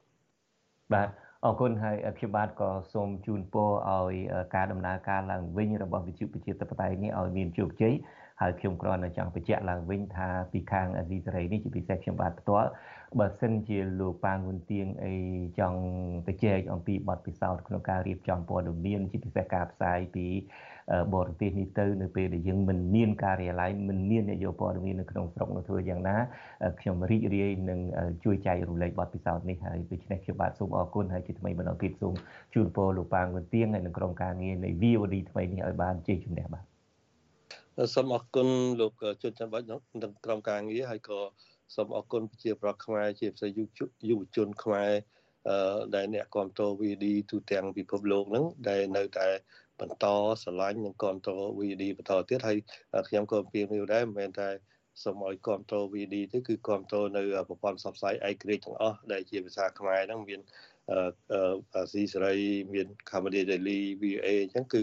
[0.93, 1.09] បាទ
[1.45, 4.15] អរគុណហើយខ្ញុំបាទក៏សូមជូនពរឲ្យ
[4.55, 7.93] ការដំណើរការឡើងវិញរបស់វិទ្យុប្រជាធិបតេយ្យនេះឲ្យមានជោគជ័យ
[8.41, 12.69] ហើយខ្ញុំគ្រាន់តែចង់បញ្ជាក់ឡើងវិញថាពីខាងអាស៊ីសេរីនេះជាពិសេសខ្ញុំបាទផ្ទាល់
[13.19, 15.15] បើសិនជាលោកប៉ាងហ៊ុនទៀងអី
[15.59, 15.79] ចង់
[16.27, 20.27] ទៅចែកអំពីបទពិសោធន៍ក្នុងការរៀបចំព័ត៌មានជាពិសេសការផ្សាយពី
[21.15, 26.17] បរទេសនេះទៅនៅពេលដែលយើងមិនមានការិយាល័យមិនមានអ្នកយកព័ត៌មាននៅក្នុងស្រុកនោះធ្វើយ៉ាងណា
[26.79, 27.79] ខ្ញុំរីករាយនឹង
[28.23, 32.13] ជួយចែករំលែកបទពិសោធន៍នេះហើយដូច្នេះខ្ញុំបាទសូមអរគុណហើយជាថ្មីម្ដងទៀតសូម
[32.53, 36.76] ជូនពរលោកប៉ាងហ៊ុនទៀងហើយនឹងក្រុមការងារនៃ VOD ថ្មីនេះឲ្យបានជ័យជំនះបាទ
[37.93, 38.47] សូមអរគុណ
[38.79, 39.75] លោកជនចាំបាច់នឹ
[40.09, 41.19] ងក្រុមការងារហើយក៏
[41.75, 43.49] សូមអរគុណប្រជាប្រដ្ឋខ្មែរជាពិសេស
[44.09, 44.91] យុវជនខ្មែរ
[45.95, 49.27] ដែលអ្នកគ្រប់គ្រង VD ទូទាំងពិភពលោកហ្នឹងដែលនៅតែ
[49.79, 50.05] បន្ត
[50.41, 52.57] ស្រឡាញ់និងគ្រប់គ្រង VD បន្តទៀតហើយ
[53.07, 54.49] ខ្ញុំក៏ពៀងនេះដែរមិនមែនតែ
[55.03, 60.39] សូមឲ្យគ្រប់គ្រង VD ទេគឺគ្រប់គ្រងនៅប្រព័ន្ធផ្សព្វផ្សាយឯករាជ្យទាំងអស់ដែលជាភាសាខ្មែរហ្នឹងមាន
[60.91, 62.35] អាស៊ីសេរី
[62.73, 64.81] មាន Comedy Daily VA អញ្ចឹងគឺ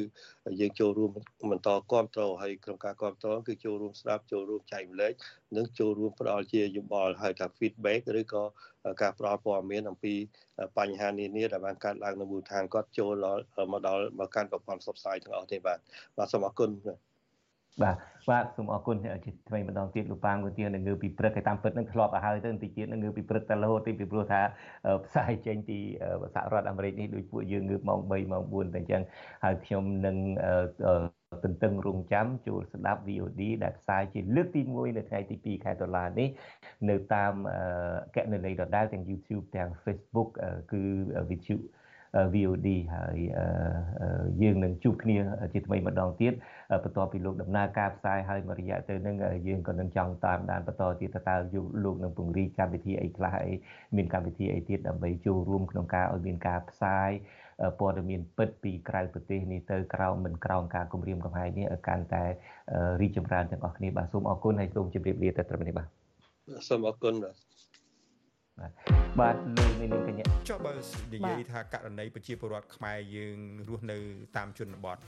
[0.60, 1.10] យើងចូលរួម
[1.50, 5.12] បន្តគ្រប់គ្រងហើយក្នុងការគ្រប់គ្រងគឺចូលរួមស្ដាប់ចូលរួមចែករំលែក
[5.56, 8.44] និងចូលរួមផ្ដល់ជាយោបល់ហើយថា feedback ឬក៏
[9.02, 10.14] ការផ្ដល់ព័ត៌មានអំពី
[10.78, 13.26] បញ្ហានានាដែលបានកើតឡើងនៅមូលដ្ឋានគាត់ចូល
[13.72, 15.78] មកដល់មកកាន់ប្រព័ន្ធផ្សព្វផ្សាយទាំងអស់ទេបាទ
[16.16, 17.13] បាទសូមអរគុណបាទ
[17.82, 17.96] បាទ
[18.30, 24.40] បាទសូមអរគុណជាថ្មីម្ដងទៀតលោកប៉ាងមួយទៀតនៅងើពីព្រឹកហើយតាមពិតនឹងធ្លាប់ឲ្យហើយទៅបន្តិចទៀតនឹងងើពីព្រឹកតែរហូតទីពីព្រោះថា
[25.06, 25.78] ផ្សាយចេញពី
[26.34, 29.02] សហរដ្ឋអាមេរិកនេះដូចពួកយើងងើបម៉ោង3ម៉ោង4តែអញ្ចឹង
[29.44, 30.16] ហើយខ្ញុំនឹង
[31.44, 36.28] ទន្ទឹងរង់ចាំចូលស្ដាប់ VOD ដែលផ្សាយជាលើកទី1នៅថ្ងៃទី2ខែតុលានេះ
[36.88, 37.32] នៅតាម
[38.16, 40.28] កណនីដដែលទាំង YouTube ទាំង Facebook
[40.72, 40.82] គឺ
[41.30, 41.56] វិទ្យុ
[42.34, 43.18] VOD ហើយ
[44.42, 45.16] យើងនឹងជួបគ្នា
[45.52, 46.32] ជាថ្មីម្ដងទៀត
[46.82, 49.16] បន្ទាប់ពីលោកដំណើរការផ្សាយហើយមួយរយៈទៅនឹង
[49.48, 51.36] យើងក៏នឹងចង់តាមដានបន្តទៀតតើ
[51.84, 53.52] លោកនឹងពង្រីកកម្មវិធីអីខ្លះអី
[53.96, 57.10] មានកម្មវិធីអីទៀតដើម្បីចូលរួមក្នុងការឲ្យមានការផ្សាយ
[57.78, 62.24] ព័ត៌មានពិតពីក្រៅប្រទេសនេះទៅក្រោមមិនក្រោមការគម្រាមកំហែងនេះឲ្យកាន់តែ
[63.00, 65.88] រីកចម្រើនទាំងអស់គ្នាបាទសូមអរគុណហើយសូមជម្រាបលាទៅត្រឹមនេះបាទ
[66.68, 67.34] សូមអរគុណបាទ
[69.20, 70.72] បាទលោកនាងកញ្ញាចុះបើ
[71.14, 73.36] និយាយថាករណីប្រជាពលរដ្ឋខ្មែរយើង
[73.68, 73.98] រស់នៅ
[74.36, 74.98] តាមជនបទ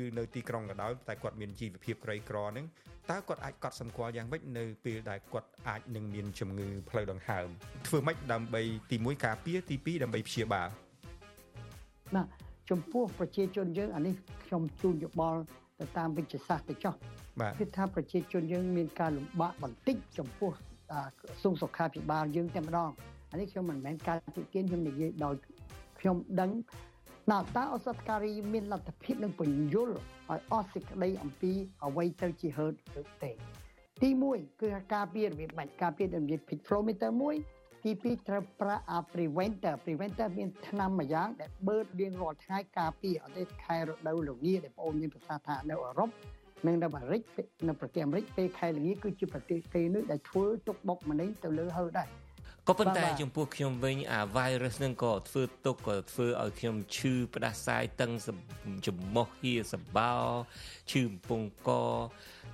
[0.00, 2.66] ឬនៅទីក្រុងក៏ដោយតែគាត់មានជីវភាពក្រីក្រហ្នឹង
[3.10, 7.48] តើគាត់អាចកត់សម្គាល់យ៉ាងម៉េចនៅពេលដែលគាត់អាចនឹងមានជំងឺផ្លូវដង្ហើម
[7.86, 10.68] ធ្វើម៉េចដើម្បីទី1ការពារទី2ដើម្បីព្យាបាល
[12.14, 12.26] បាទ
[12.70, 14.14] ចំពោះប្រជាជនយើងអានេះ
[14.44, 15.40] ខ្ញុំជូនយោបល់
[15.80, 16.94] ទៅតាមវិទ្យាសាស្ត្រទៅចោះ
[17.58, 20.50] គឺថាប្រជាជនយើងមានការលំបាកបន្តិចចំពោះ
[21.20, 22.90] ក្រសួងសុខាភិបាលយើងតែម្ដង
[23.30, 25.34] អានេះខ្ញុំមិនមែនការទីទានខ្ញុំនិយាយដោយ
[25.98, 26.50] ខ្ញុំដឹង
[27.30, 31.52] ណាតើអសតការីមានលទ្ធភាពនឹងបញ្យលឲ្យអស់សេចក្តីអំពី
[31.84, 33.32] អ្វីទៅជាហឺតឬទេ
[34.02, 37.10] ទី1គឺការពាររបៀបបាច់ការពាររបៀប pitch flow meter
[37.46, 46.10] 1ទី2ត្រូវប្រើអា preventer preventer មានថ្នាំមួយយ៉ាង ដែលបើករៀងរាល់ថ្ងៃការពារអត់ទេខែរដូវល្ងាដែលបងអូនមានប្រសាសន៍ថានៅអឺរ៉ុប
[46.66, 47.22] និងនៅអាមេរិក
[47.68, 52.08] នៅប្រទេសអាមេរិកពេលខែល្ងាគឺជាប្រទេសគេនោះដែលធ្វើទុកបុកម្នេញទៅលើហើយដែរ
[52.70, 58.10] ក៏ប៉ុន្តែចំពោះខ្ញុំវិញអា virus ហ្នឹងក៏ធ្វើទុកក៏ធ្វើឲ្យខ្ញុំឈឺផ្ដាសាយតឹង
[58.86, 60.14] ចំមោះហៀសបោ
[60.90, 61.70] ឈឺកំពង់ក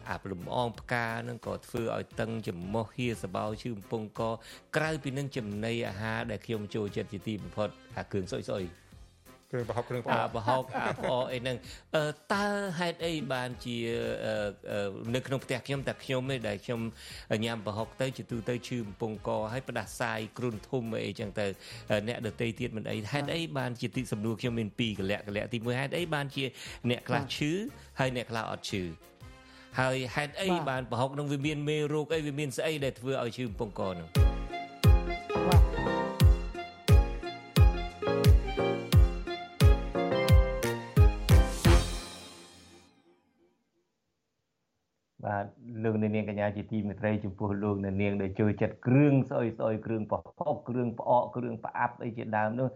[0.08, 4.22] អាលំអងផ្កាហ្នឹងក៏ធ្វើឲ្យតឹងចំមោះហៀសបោឈឺកំពង់ក
[4.76, 8.64] ក្រៅពីនឹងចំណីអាហារដែលខ្ញុំចូលចិត្តជាទីបំផុតអាគ្រឿងសុយសុយ
[9.54, 11.56] គ្រឿងប្រហុកគ្រឿងផ្អកប្រហុកអាផ្អកអីហ្នឹង
[12.34, 12.46] តើ
[12.78, 13.76] ហេតុអីបានជា
[15.14, 16.80] នៅក្នុងផ្ទះខ្ញុំតែខ្ញុំឯងដែលខ្ញុំ
[17.44, 21.46] ញ៉ាំប្រហុកទៅជាទូទៅឈឺបំពង់កហើយផ្ដាសាយគ្រុនធំអីចឹងទៅ
[22.08, 26.44] អ្នកដតីទៀតមិនអីហេតុអីបានជាទីសំណួរខ្ញុំមានពីរកលៈកលៈទី1ហេតុអីបានជា
[26.90, 27.52] អ្នកខ្លះឈឺ
[28.00, 28.82] ហើយអ្នកខ្លះអត់ឈឺ
[29.80, 34.33] ហើយហេតុអីបានប្រហុកនឹងវាមានមេរោគអីវាមានស្អីដែលធ្វើឲ្យឈឺបំពង់កនោះ
[45.26, 45.44] បាទ
[45.84, 52.68] លោកនាងកញ្ញាជាទីមេត្រីចំពោះលោកនាងដែលជួយចិត្តគ្រឿងស្អុយស្អុយគ្រឿងប្រហុកគ្រឿងផ្អកគ្រឿងផ្អាប់អីជាដើមនោះ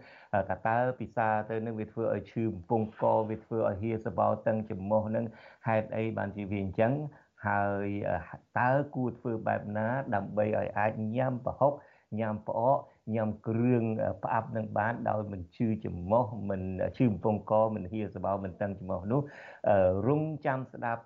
[0.49, 5.25] តើតើពិសាទៅនឹងវាធ្វើឲ្យឈឺបំពង់កវាធ្វើឲ្យហៀសបោតឹងចំមោះនឹង
[5.67, 6.93] ហេតុអីបានជាវាអញ្ចឹង
[7.47, 7.87] ហើយ
[8.59, 11.73] តើគួរធ្វើបែបណា ដើម្បីឲ្យអាចញ៉ាំប្រហុក
[12.19, 12.77] ញ៉ាំផ្អក
[13.15, 13.83] ញ៉ាំគ្រឿង
[14.23, 16.61] ផ្អាប់នឹងបានដោយមិនឈឺច្រមុះមិន
[16.97, 19.21] ឈឺបំពង់កមិនហៀសបោមិនតឹងច្រមុះនោះ
[20.07, 21.03] រងចាំស្ដាប់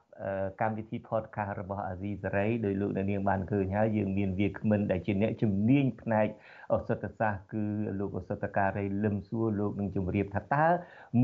[0.62, 6.28] កម្មវិធី podcast របស់អាស៊ីសេរីដោយលោកអ្នកនាងបានឃើញហើយយើងមានវាគ្មិនដែលជាអ្នកជំនាញផ្នែក
[6.74, 7.64] អសតសាស្ត្រគឺ
[8.00, 10.68] លោកអសតការីលឹមសួរលោកនឹងជម្រាបថាតើ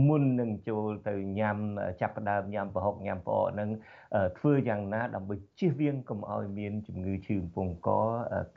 [0.08, 1.58] មុននឹងចូលទៅញ៉ាំ
[2.02, 3.70] ចាប់ផ្ដើមញ៉ាំប្រហុកញ៉ាំផ្អកនឹង
[4.38, 7.90] ធ្វើយ៉ាងណាដើម្បីជៀសវាងកុំឲ្យមានជំងឺឈឺបំពង់ក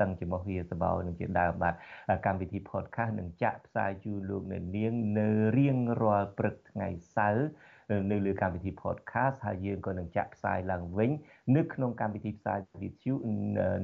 [0.01, 1.75] តឹងច្រមុះវាសបោនឹងជាដើមបាទ
[2.27, 5.29] កម្មវិធី podcast នឹងចាក់ផ្សាយជូនលោកអ្នកនាងនៅ
[5.59, 7.47] រៀងរាល់ព្រឹកថ្ងៃសៅរ៍
[8.11, 11.11] នៅលើកម្មវិធី podcast ហើយយើងក៏នឹងចាក់ផ្សាយឡើងវិញ
[11.57, 13.15] នៅក្នុងកម្មវិធីផ្សាយវិទ្យុ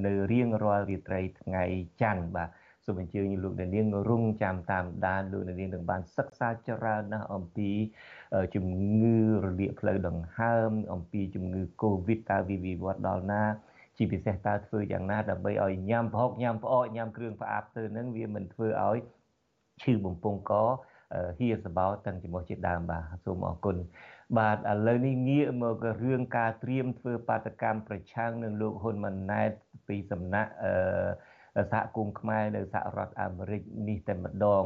[0.06, 1.64] នៅរៀងរាល់រាត្រីថ្ងៃ
[2.02, 2.48] ច័ន្ទបាទ
[2.84, 7.70] សូមអញ្ជើញលោកអ្នកនាងរងចាំតាមដានលោកអ្នកនាងនឹងបានសិក្សាច្រើនណាស់អំពី
[8.54, 8.66] ជំ
[9.00, 13.42] ងឺរលាកផ្លូវដង្ហើម អំពីជំងឺ Covid តើវាវិវត្តដល់ណា
[13.96, 18.98] ជាពិសេសតើធ្វើយ៉ាងណាដើម្បីឲ្យញ៉ាំប្រហុកញ៉ាំផ្អកញ៉ាំគ្រឿងផ្អាប់ទៅនឹងវាមិនធ្វើឲ្យ
[19.82, 20.52] ឈឺបំពង់ក
[21.38, 23.76] ហៀសបោទាំងជាមួយជាដើមបាទសូមអរគុណ
[24.38, 29.50] បាទឥឡូវនេះងាកមករឿងការត្រៀមធ្វើបាតកម្មប្រឆាំងនឹងលោកហ៊ុនម៉ាណែត
[29.88, 34.62] ពីសំណាក់អឺសហគមន៍ខ្មែរនៅសហរដ្ឋអាមេរិកនេះតែម្ដង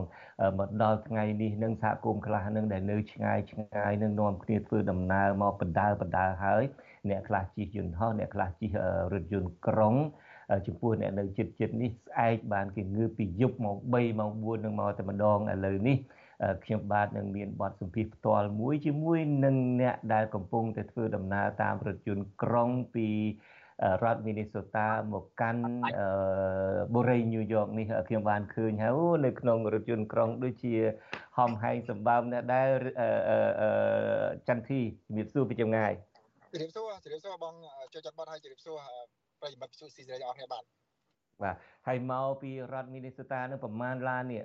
[0.59, 6.63] មកដល់ថ្ងៃនេះនឹងសហគមន៍ខ្លះនឹងដែលនៅឆ្ងាយឆ្ងាយនឹងនាំគ្នាធ្វើដំណើរមកបណ្ដើបណ្ដើហើយ
[7.11, 8.71] អ្នកខ្លះជិះយន្តហោះអ្នកខ្លះជិះ
[9.13, 9.95] រថយន្តក្រុង
[10.67, 15.97] ចំពោះអ្នកនៅចិត្តចិត្តនេះស្អែកបានគេងើបពីយប់មក3ម៉ោង4នឹងមកតែម្ដងឥឡូវនេះ
[16.65, 23.09] ខ្ញុំបាទនឹងមានបទសម្ភាសផ្ទាល់មួយជាមួយនឹងអ្នកដែលកំពុងតែធ្វើដំណើរតាមរថយន្តក្រុងពី
[24.05, 25.63] រដ្ឋ Minnesota មកកាន់
[26.95, 30.75] បូរីញូវយ៉កនេះខ្ញុំបានឃើញហើយនៅក្នុងរថយន្តក្រុងដូចជា
[31.39, 32.71] ហំហែងសម្បើមអ្នកដែល
[34.49, 35.93] ចន្ទធីជំរាបសួរពីចម្ងាយ
[36.53, 37.55] ជំរាបសួរជំរាបសួរបង
[37.93, 38.79] ចូលចិត្តបត់ឲ្យជំរាបសួរ
[39.41, 40.63] ប្រិយមិត្តសុស៊ីសេរីអរគ្នាបាទ
[41.43, 44.43] បាទហើយមកពីរដ្ឋ Minnesota នឹងប្រហែលឡាននេះ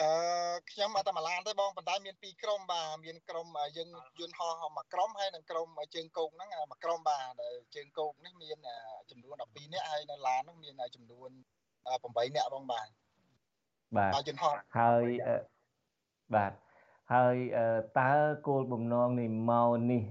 [0.00, 0.08] អឺ
[0.70, 3.88] ខ្ញុំអត់តែមួយឡានទេបងប៉ុន្តែមានពីរក្រុមបាទមានក្រុមយើង
[4.20, 7.42] យន្តហោះមួយក្រុមហើយនិងក្រុមជើងគោកហ្នឹងមួយក្រុមបាទ
[7.74, 8.58] ជើងគោកនេះមាន
[9.10, 11.30] ចំនួន12នាក់ហើយនៅឡានហ្នឹងមានចំនួន
[11.80, 12.88] 8នាក់បងបាទ
[13.96, 15.04] បាទយន្តហោះហើយ
[16.34, 16.52] បាទ
[17.14, 17.36] ហើយ
[18.00, 18.12] តើ
[18.48, 20.02] គោលបំណងនៃមកនេះ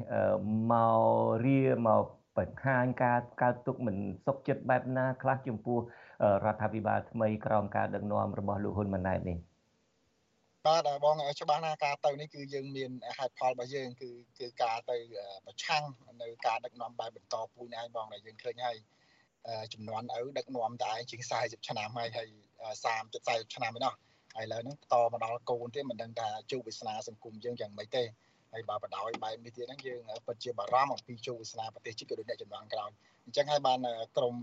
[0.71, 1.01] មក
[1.45, 2.05] រៀមក
[2.37, 5.79] បង្ហាញការកើតទុកមិនសុខចិត្តបែបណាខ្លះចំពោះ
[6.45, 9.37] រដ្ឋាភិបាលថ្មីក្រោមការដឹកនាំរបស់លោកហ៊ុនម៉ាណែតនេះ
[10.67, 14.09] បាទបងច្បាស់ណាការទៅនេះគឺយើងមានហេតុផលរបស់យើងគឺ
[14.39, 14.97] គឺការទៅ
[15.45, 15.83] ប្រឆាំង
[16.21, 18.77] នៅការដឹកនាំបែបបន្តពូជឯងបងដែលយើងឃើញហើយ
[19.73, 22.27] ចំនួនឪដឹកនាំតែឯងជាង40ឆ្នាំហើយហើយ
[22.83, 23.93] 30 40ឆ្នាំឯណោះ
[24.35, 28.03] ហើយឥឡូវហ្នឹងតមកដល់កូនទៀតមិនដឹងថាជោគវាសនាសង្គមយើងយ៉ាងម៉េចទេ
[28.53, 32.91] ហើយបើបដ ாய் បែបនេះទៀតហ្នឹងយើងពិតជាបារម្ភអំពីជោគវាសនាប្រទេសជាតិក៏ដូចអ្នកចំនួនក្រោយ
[33.25, 33.79] អញ្ចឹងហើយបាន
[34.17, 34.35] ក្រម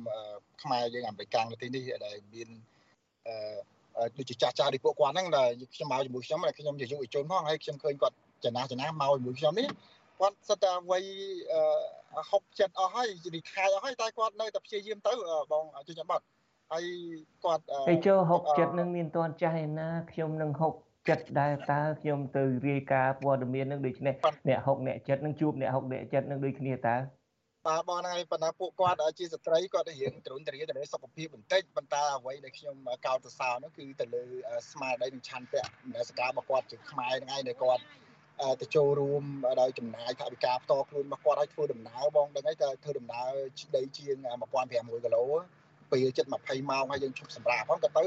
[0.63, 2.49] ខ្មែរយើងអាមេរិកនៅទីនេះដែលមាន
[3.29, 3.59] អឺ
[4.17, 9.69] ដូចជាចាស់ចាស់ដូចពួកគាត់ហ្នឹងដែលខ្ញុំមកជាមួយខ្ញុំខ្ញុំជាយុវជនផងហើយខ្ញុំឃើញគាត់ចំណាស់ចំណាស់មកជាមួយខ្ញុំនេះ
[10.21, 11.05] គាត់សិតតែវ័យ
[12.19, 15.13] 60 70អស់ហើយរីខាយអស់ហើយតែគាត់នៅតែព្យាយាមទៅ
[15.53, 16.25] បងជួយចាំបាត់
[16.73, 16.85] ហើយ
[17.45, 18.19] គាត់ទៅចូល
[18.49, 24.15] 60នឹងមានតន់ចាស់ឯណាខ្ញុំនឹង60ចិត្តដែរតើខ្ញុំទៅរាយការណ៍ព័ត៌មាននឹងដូចនេះ
[24.49, 26.97] អ្នក60អ្នកចិត្តនឹងជួបអ្នក60អ្នកចិត្តនឹងដូចគ្នាតើ
[27.69, 34.25] បាទបងហ្នឹងហើយប៉ុន្តែពួកគាត់ជាស្ត្រីគាត់រៀងទ្រុនទ្រាទៅលើសុខភាពបន្តិចប៉ុន្តែអ្វីដែលខ្ញុំកោតសរសើរនោះគឺទៅលើ
[34.71, 35.65] ស្មារតីនិងឆន្ទៈ
[35.95, 37.83] នៃសកម្មរបស់គាត់ជាខ្មែរហ្នឹងឯងដែលគាត់
[38.61, 39.25] ទៅចូលរួម
[39.61, 43.31] ដោយចំណាយថវិកាផ្ទាល់ខ្លួនរបស់គាត់ឲ្យធ្វើដំណើរបងដឹងហើយតែធ្វើដំណើរ
[43.77, 44.17] ដីជាង
[44.61, 45.25] 1500គីឡូ
[45.91, 48.05] ពេលជិត20ម៉ោងហើយយើងឈប់សម្រាប់ផងក៏ទៅ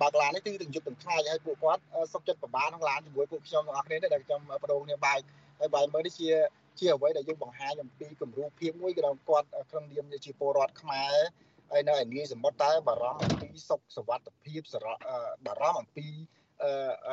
[0.00, 1.82] បើកឡាននេះគឺទាំងយប់ទាំងថ្ងៃហើយពួកគាត់
[2.12, 5.20] សុខចិត្តប្របានក្នុងឡានជាមួយពួកខ្ញុំទាំងអស់គ្នាដែលខ្ញុំបដូរគ្នាបែក
[5.60, 6.28] ហើយបែកមើលនេះជា
[6.79, 11.15] ជាអ្វីដែលយើងបង្ហាញអំពីគំរូភាពមួយក៏ដល់គាត់ក្នុងនាមជាពលរដ្ឋខ្មែរ
[11.71, 14.95] ហើយនៅឯនាយសមុទ្រតែបារម្ភអំពីសុខសวัสดิភាពសារៈ
[15.45, 16.07] បារម្ភអំពី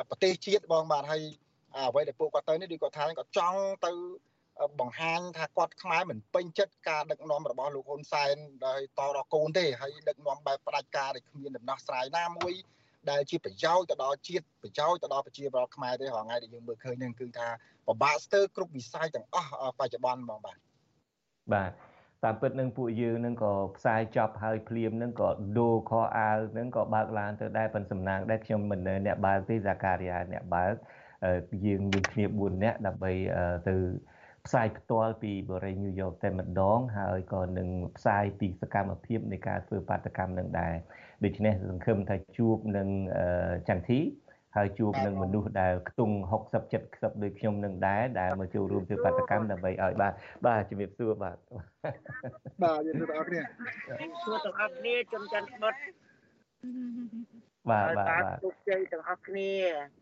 [0.09, 1.23] ប្រទេសជាតិបងបាទហើយ
[1.77, 3.91] អ្វីដែលពួកគាត់ទៅនេះដូចគាត់ថាគាត់ចង់ទៅ
[4.79, 8.35] បង្ហាញថាគាត់ខ្មែរមិនពេញចិត្តការដឹកនាំរបស់លោកហ៊ុនសែន
[8.67, 12.53] ដោយតដល់កូនទេហើយដឹកនាំបែបផ្ដាច់ការដែលគ្មានដំណោះស្រាយណាមួយ
[13.09, 17.47] ដែលជាប្រយោជន៍ទៅដល់ជាតិប្រយោជន៍ទៅដល់ប្រជាពលរដ្ឋខ្មែរទេរាល់ថ្ងៃដែលយើងមើលឃើញហ្នឹងគឺថា
[17.86, 20.58] ពិបាកស្ទើរគ្រប់វិស័យទាំងអស់បច្ចុប្បន្នហ្មងបាទ
[21.54, 21.72] បាទ
[22.24, 25.28] តាមពិតនឹងពួកយើងនឹងក៏ផ្សាយចប់ហើយភ្លាមនឹងក៏
[25.58, 30.74] ដូរខោអាវនឹងក៏បើកឡានទៅដែរប៉ុន្តែសំណាងដែរខ្ញុំមិនអ្នកបើកទេសាការីយ៉ាអ្នកបើក
[31.66, 33.12] យើងមានគ្នា4នាក់ដើម្បី
[33.68, 33.76] ទៅ
[34.46, 40.74] ផ្សាយផ្ទាល់ពីបរិយាញូវយ៉កតែម្ដង ហើយក៏នឹងផ្សាយពីសកម្មភាពនៃការធ្វើបាតកម្មនឹងដែរ
[41.24, 42.88] ដូច្នេះសង្ឃឹមថាជួបនឹង
[43.68, 44.00] ចន្ទធី
[44.56, 46.42] ហើយជួបនឹងមនុស្សដែលខ្ទង់60
[46.72, 50.12] 70ដូចខ្ញុំនឹងដែរដែលមកចូលរួមធ្វើបាតកម្មដើម្បីឲ្យបាទ
[50.46, 51.36] បាទជំរាបសួរបាទ
[52.62, 55.74] បាទជំរាបសួរបងប្អូនសួរទាំងអស់គ្នាជនច័ន្ទបុត
[57.70, 59.50] បាទបាទបាទជោគជ័យទាំងអស់គ្នា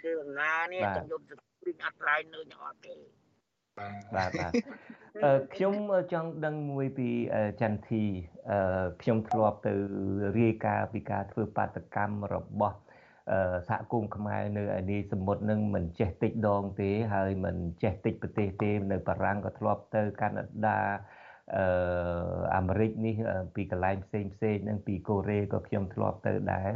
[0.02, 1.34] គឺអំណានេះខ្ញុំយកទៅ
[1.66, 2.94] វិញអត់ថ្លៃនៅទាំងអត់ទេ
[4.16, 4.52] បាទបាទ
[5.24, 5.74] អឺខ្ញុំ
[6.12, 7.08] ចង់ដឹងមួយពី
[7.62, 8.04] ចន្ទធី
[8.50, 9.72] អឺខ្ញុំធ្លាប់ទៅ
[10.40, 12.78] រាយការណ៍ពីការធ្វើបាតកម្មរបស់
[13.68, 20.80] សហគមន៍ខ្មែរនៅឯនេះសមុទ្រនឹងមិនចេះតិចដងទេហើយមិនចេះតិចប្រទេសទេនៅបារាំងក៏ធ្លាប់ទៅកាណាដា
[21.56, 21.64] អឺ
[22.56, 23.16] អាមេរិកនេះ
[23.54, 26.70] ពីកន្លែងផ្សេងផ្សេងនឹងពីកូរ៉េក៏ខ្ញុំធ្លាប់ទៅដែរ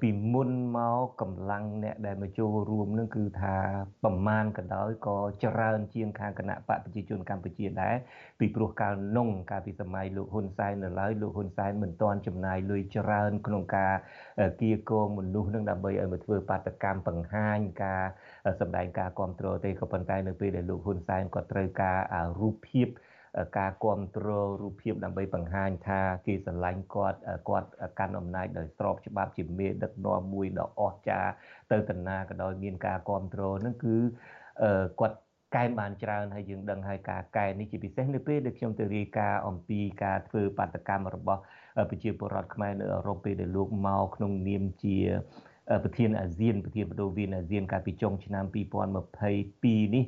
[0.00, 3.56] ពីមុនមកកម្លាំងអ្នកដែលមកចូលរួមនឹងគឺថា
[4.04, 7.94] ប្រមាណក៏ដោយក៏ច្រើនជាងខាងគណៈបកប្រជាជនកម្ពុជាដែរ
[8.38, 13.94] ពីព្រោះកាលនងកាលពីសម័យលោកហ៊ុនសែននៅឡើយលោកហ៊ុនសែនមិនទាន់ចំណាយលុយច្រើនក្នុងការ
[14.60, 18.04] គៀកងមនុស្សនឹងដើម្បីឲ្យមកធ្វើបាតកម្មបង្ហាញការ
[18.60, 21.98] សម្ដែងការគ្រប់គ្រងទេក៏ប៉ុន្តែនៅពេលដែលលោកហ៊ុនសែនគាត់ត្រូវការ
[22.40, 22.88] រូបភាព
[23.58, 27.18] ការគ្រប់គ្រងរូបភាពដើម្បីបង្ហាញថាគេស្រឡាញ់គាត់
[27.48, 27.68] គាត់
[27.98, 31.32] កាន់អំណាចដោយស្របច្បាប់ជាមេដឹកនាំមួយដ៏អស្ចារ្យ
[31.72, 33.96] ទៅតាណាក៏ដោយមានការគ្រប់គ្រងនឹងគឺ
[35.00, 35.16] គាត់
[35.56, 41.40] កែបានច្រើនហើយយើងដឹងហើយការកែនេះជាពិសេសនៅពេលដែលខ្ញុំទៅរាយការណ៍អំពីការធ្វើបាតកម្មរបស់
[41.90, 44.96] ប្រជាពលរដ្ឋខ្មែរនៅអឺរ៉ុបពេលដែលលោកមកក្នុងនាមជា
[45.84, 48.44] ប្រធានអាស៊ានប្រធានបដូវអាស៊ានកាលពីចុងឆ្នាំ
[49.20, 50.04] 2022នេះ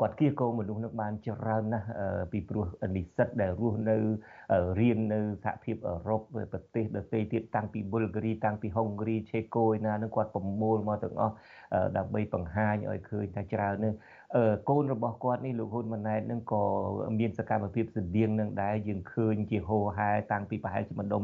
[0.00, 1.86] គាត់គៀកងមនុស្សនឹងបានច្រើនណាស់
[2.32, 2.64] ពីព្រោះ
[2.96, 3.96] និស្សិតដែលរស់នៅ
[4.80, 6.20] រៀននៅសហភាពអឺរ៉ុប
[6.52, 11.34] ប្រទេសដទៃទៀតតាំងពីប៊ុលហ្គារីតាំងពីហុងគ្រីឆេកូឯណានឹងគាត់ប្រមូលមកទាំងអស់
[11.96, 13.94] ដើម្បីបង្ហាញឲ្យឃើញថាច្រើននឹង
[14.68, 16.62] កូនរបស់គាត់នេះលោកហ៊ុនម៉ាណែតនឹងក៏
[17.18, 21.22] មានសកម្មភាពស្តៀងនឹងដែរយើងឃើញជាហោហែតាំងពីប្រហែលជាម្ដុំ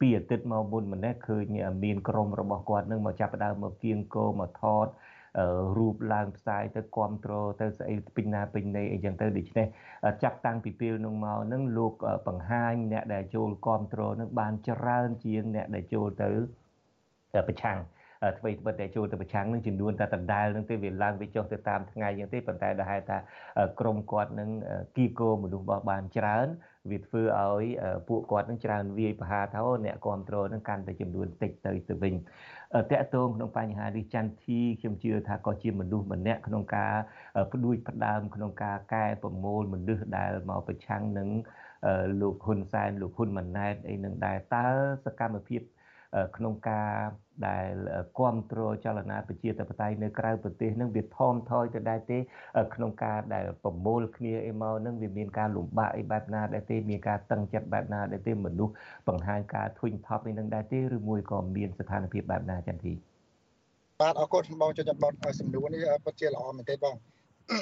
[0.00, 1.44] ពីអាទិត្យមកមុនម្នេះឃើញ
[1.84, 4.86] មានក្រុមរបស់គាត់នឹងមកចាប់ដើមមកគៀងគោមកថត
[5.76, 9.66] រូបឡើងផ្សាយទៅគ្រប់គ្រងទៅស្អីពេញណាពេញណីអីចឹងទៅដូច្នេះ
[10.22, 11.92] ចាប់តាំងពីពេលនោះមកនឹងលោក
[12.28, 16.30] បង្ហាញអ្នកដែលចូលគ្រប់គ្រងនឹងបានច្រើនជាងអ្នកដែលចូលទៅ
[17.48, 17.78] ប្រឆាំង
[18.38, 23.18] អ្វីត្បិតតែចូលទៅប្រឆាំងនឹងចំនួនតែដដែលនឹងទេវាឡើងវាចុះទៅតាមថ្ងៃយ៉ាងទេប៉ុន្តែដែលហេតុថា
[23.80, 24.50] ក្រុមគាត់នឹង
[24.96, 26.46] គីកោមនុស្សរបស់បានច្រើន
[26.90, 27.64] វាធ្វើឲ្យ
[28.08, 32.14] ពួកគាត់នឹងច្រើនវាយប្រហារថាអ្នកគ្រប់គ្រងនឹងកាន់តែចំនួនតិចទៅទៅវិញ
[32.90, 36.94] តកតងក្នុងបញ្ហានេះចន្ទធីខ្ញុំជឿថាក៏ជាមនុស្សម្នាក់ក្នុងការ
[37.52, 41.28] ផ្ដួចផ្ដើមក្នុងការកែប្រមូលមនុស្សដែលមកប្រឆាំងនឹង
[42.20, 44.66] លោកហ៊ុនសែនលោកហ៊ុនម៉ាណែតអីនឹងដែរតើ
[45.04, 45.60] សកម្មភាព
[46.36, 46.90] ក្នុងការ
[47.48, 47.72] ដែល
[48.18, 52.18] គ្រប់គ្រងចលនាប្រជាធិបតេយ្យនៅក្រៅប្រទេសនឹងវាថមថយទៅដែរទេ
[52.74, 58.74] ក្នុងការដែលប្រមូលគ្នាអីមកនឹងវាមានការលំបាកអីបែបណាដែរទេមានការតឹងចិត្តបែបណាដែរទេមនុស្ស
[59.08, 62.94] បង្ហាញការធុញថប់នេះនឹងដែរទេឬមួយក៏មានស្ថានភាពបែបណាចន្ទធី
[64.00, 66.94] បាទអរគុណបងជួយចាំបត់សំណួរនេះពិតជាល្អមែនទេបង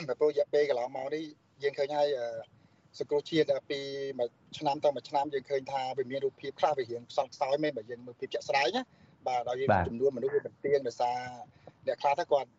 [0.09, 1.23] តែព្រោះរយៈពេលកន្លងមកនេះ
[1.63, 2.09] យើងឃើញហើយ
[2.99, 3.81] សង្គ្រោះជាតិពី
[4.19, 4.29] មួយ
[4.59, 8.83] ឆ្នាំទៅមួយឆ្នាំយើងឃើញថាវាមានរូបភាពខ្លះវារៀងខ្សត់ខ្សោយមែនបើយើងមើលភាពជាក់ស្ដែងណា
[9.29, 11.19] បាទដល់យើងចំនួនមនុស្សវាបន្ទៀងដោយសារ
[11.87, 12.51] អ្នកខ្លះទៅគាត់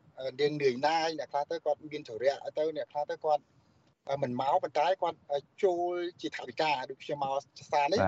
[0.41, 3.43] រៀងនឿយណាយអ្នកខ្លះទៅគាត់មានចរិយាទៅអ្នកខ្លះទៅគាត់
[4.23, 5.17] មិនមកប៉ុន្តែគាត់
[5.63, 7.99] ចូលជាថវិកាដូចខ្ញុំមកចសានេះ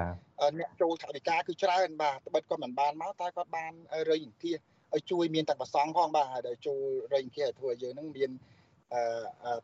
[0.59, 3.73] អ្នកចូលថវិកាគឺច្រើនបាទត្បិតគាត់មិនបានមកតែគាត់បាន
[4.09, 4.57] រៃអង្គាស
[4.95, 6.81] ឲ្យជួយមានទាំងប្រសងផងបាទដែលចូល
[7.13, 8.31] រៃអង្គាសឲ្យធ្វើឲ្យយើងនឹងមាន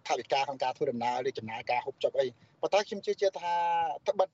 [0.08, 2.28] ថវិកាក្នុងការធ្វើដំណើរឬចំណាយការហូបចុកអី
[2.62, 3.54] ប៉ុន្តែខ្ញុំជឿជាក់ថា
[4.08, 4.30] ត្បិត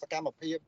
[0.00, 0.58] សកម្មភាព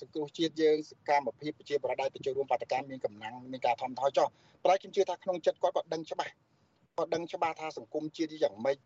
[0.00, 4.28] សង្គ្រោះជាតិយើងសកម្មភាពប្រជាប្រដ្ឋដែលទៅចូលរួមបាតកម្មមានកម្លាំងមានការថមថយចុះ
[4.64, 6.32] ប្រហែលខ្ញុំជឿថាក្នុងចិត្តគាត់គាត់ដឹងច្បាស់
[6.96, 8.76] គាត់ដឹងច្បាស់ថាសង្គមជាតិយ៉ាងម៉េច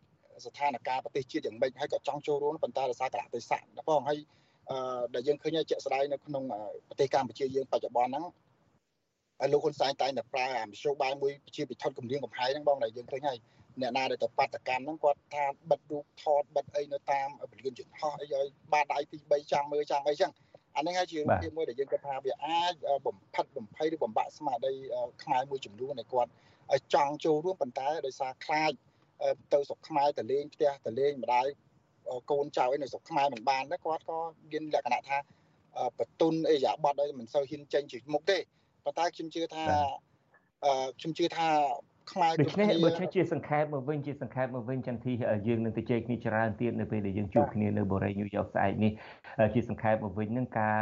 [0.46, 4.18] ស្ថានភាពប្រទេសជាតិយ៉ាងម៉េចហើយក៏ចង់ចូលរួមប៉ុន្តែដោយសារកលៈទេសៈណាបងហើយ
[5.14, 6.44] ដែលយើងឃើញជាក់ស្ដែងនៅក្នុង
[6.88, 8.24] ប្រទេសកម្ពុជាយើងបច្ចុប្បន្នហ្នឹង
[9.52, 13.38] លោកហ៊ុនសែនតែងតែប្រើអាមធ្យោបាយមួយជាពិធគម្រាមកំហែងហ្នឹងបងដែលយើងឃើញហើយ
[13.80, 20.30] អ្នកណាដែលទៅបាតកម្មហ្នឹងគាត់ថាបិទរូបថតបិទអីនៅតាមពលានយន្តហោះអីឲ្យបាតដៃទី3ចាំមើលចាំអីចឹង
[20.76, 22.74] អានេះហើយជារូបភាពមួយដែលយើងគិតថាវាអាច
[23.06, 24.72] បំផិតបំភ័យឬបំបាក់ស្មារតី
[25.22, 26.30] ខ្មែរមួយចំនួនដែលគាត់
[26.94, 28.72] ចង់ចូលរួមប៉ុន្តែដោយសារខ្លាច
[29.52, 31.46] ទៅស្រុកខ្មែរទៅលេងផ្ទះទៅលេងម្ដាយ
[32.30, 34.18] កូនចៅអីនៅស្រុកខ្មែរមិនបានដែរគាត់ក៏
[34.50, 35.18] មានលក្ខណៈថា
[35.98, 38.38] បតុនអីយ៉ាបត់អីមិនសូវហ៊ានចេញជាមុខទេ
[38.84, 39.64] ប៉ុន្តែខ្ញុំជឿថា
[41.00, 41.48] ខ្ញុំជឿថា
[42.12, 45.12] ខ្មែរដូច្នេះបើចេះជាសង្ខេបមកវិញជាសង្ខេបមកវិញចន្ទធី
[45.48, 48.92] យើងនឹងទៅជែកគ្នាច្រើនទៀតនៅពេលដែលយើងជួបគ្នានៅបូរីញូវយ៉កស្អែកនេះ
[49.54, 50.78] ជាសង្ខេបមកវិញនឹងការ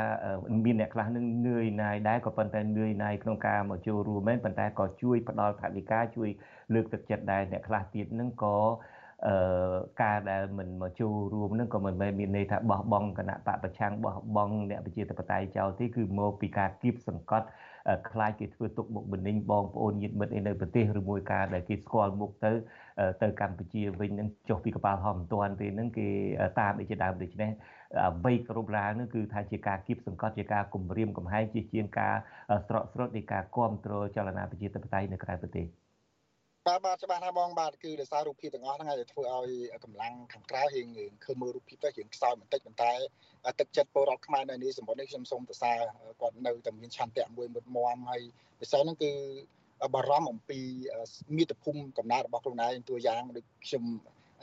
[0.65, 6.29] មានអ្នកខ្លះនឹងនឿយណាយដែរក៏ប៉ុន្តែនឿយណាយក្នុងការមកចូលរួមមែនប៉ុន្តែក៏ជួយផ្ដល់ថវិកាជួយ
[6.75, 8.57] លើកទឹកចិត្តដែរអ្នកខ្លះទៀតនឹងក៏
[9.27, 9.35] អឺ
[10.03, 17.47] ការដែលមិនមកចូលរួមនឹងក៏មិនមែនមានន័យថាបោះបង់គណៈបកប្រឆាំងបោះបង់អ្នកប្រជាធិបតេយ្យចោលទេគឺមកពីការគៀបសង្កត់
[18.11, 22.53] ខ្លាចគេធ្វើទុកបុកម្នេញបងប្អូនញាតិមិត្តឯនៅប្រទេសឬមួយការដែលគេស្គាល់មុខទៅ
[23.23, 26.09] ទៅកម្ពុជាវិញនឹងចុះពីកប៉ាល់ហោះមិនទាន់ទេនឹងគេ
[26.61, 27.51] តាមអីជាដើមដូច្នេះ
[28.19, 32.15] អ្វីគ្រប់ឡើងនោះគឺថាជាការគៀបសង្កត់ជាការគំរាមកំហែងជាជាងការ
[32.67, 35.86] ស្រកស្រត់នៃការគ្រប់គ្រងចលនាប្រជាធិបតេយ្យនៅក្រៅប្រទេស
[36.67, 40.89] បាទបាទច្បាស់ណាស់បងបាទគឺដោយសាររូបភាពទាំងអស់ហ្នឹងអាចធ្វើឲ្យកម្លាំងខាងក្រៅរៀង
[41.25, 42.93] ឃើញមើលរូបភាពទៅរៀងខ្សោយបន្តិចប៉ុន្តែ
[43.61, 45.81] ទឹកចិត្តពលរដ្ឋខ្មែរនៅនេះសម្បត្តិនេះខ្ញុំសូមសរសើរ
[46.21, 48.23] គាត់នៅតែមានឆន្ទៈមួយមុតមមហើយ
[48.61, 49.13] ពិសេសហ្នឹងគឺ
[49.95, 50.59] បារម្ភអំពី
[51.37, 53.85] មាតុភូមិកំណើតរបស់ខ្លួនឯងតួយ៉ាងដូចខ្ញុំ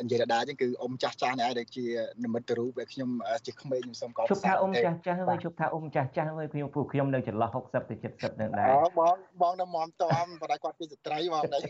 [0.02, 1.86] និយាយដដែលចឹងគឺអ៊ំចាស់ចាស់នេះឯងដែលជា
[2.24, 3.10] និមិត្តរូបដែលខ្ញុំ
[3.46, 11.62] ជាក្មេងខ្ញុំសូមកោតសរសើរជប់ថាអ៊ំចាស់ចាស់ហើយជប់ថាអ៊ំចាស់ចាស់ហើយខ្ញុំពួកខ្ញុំនៅចន្លោះ60ទៅ70នឹងដែរអូបងបងនៅមមតំបតែគាត់ជាស្ត្រីបងដែរ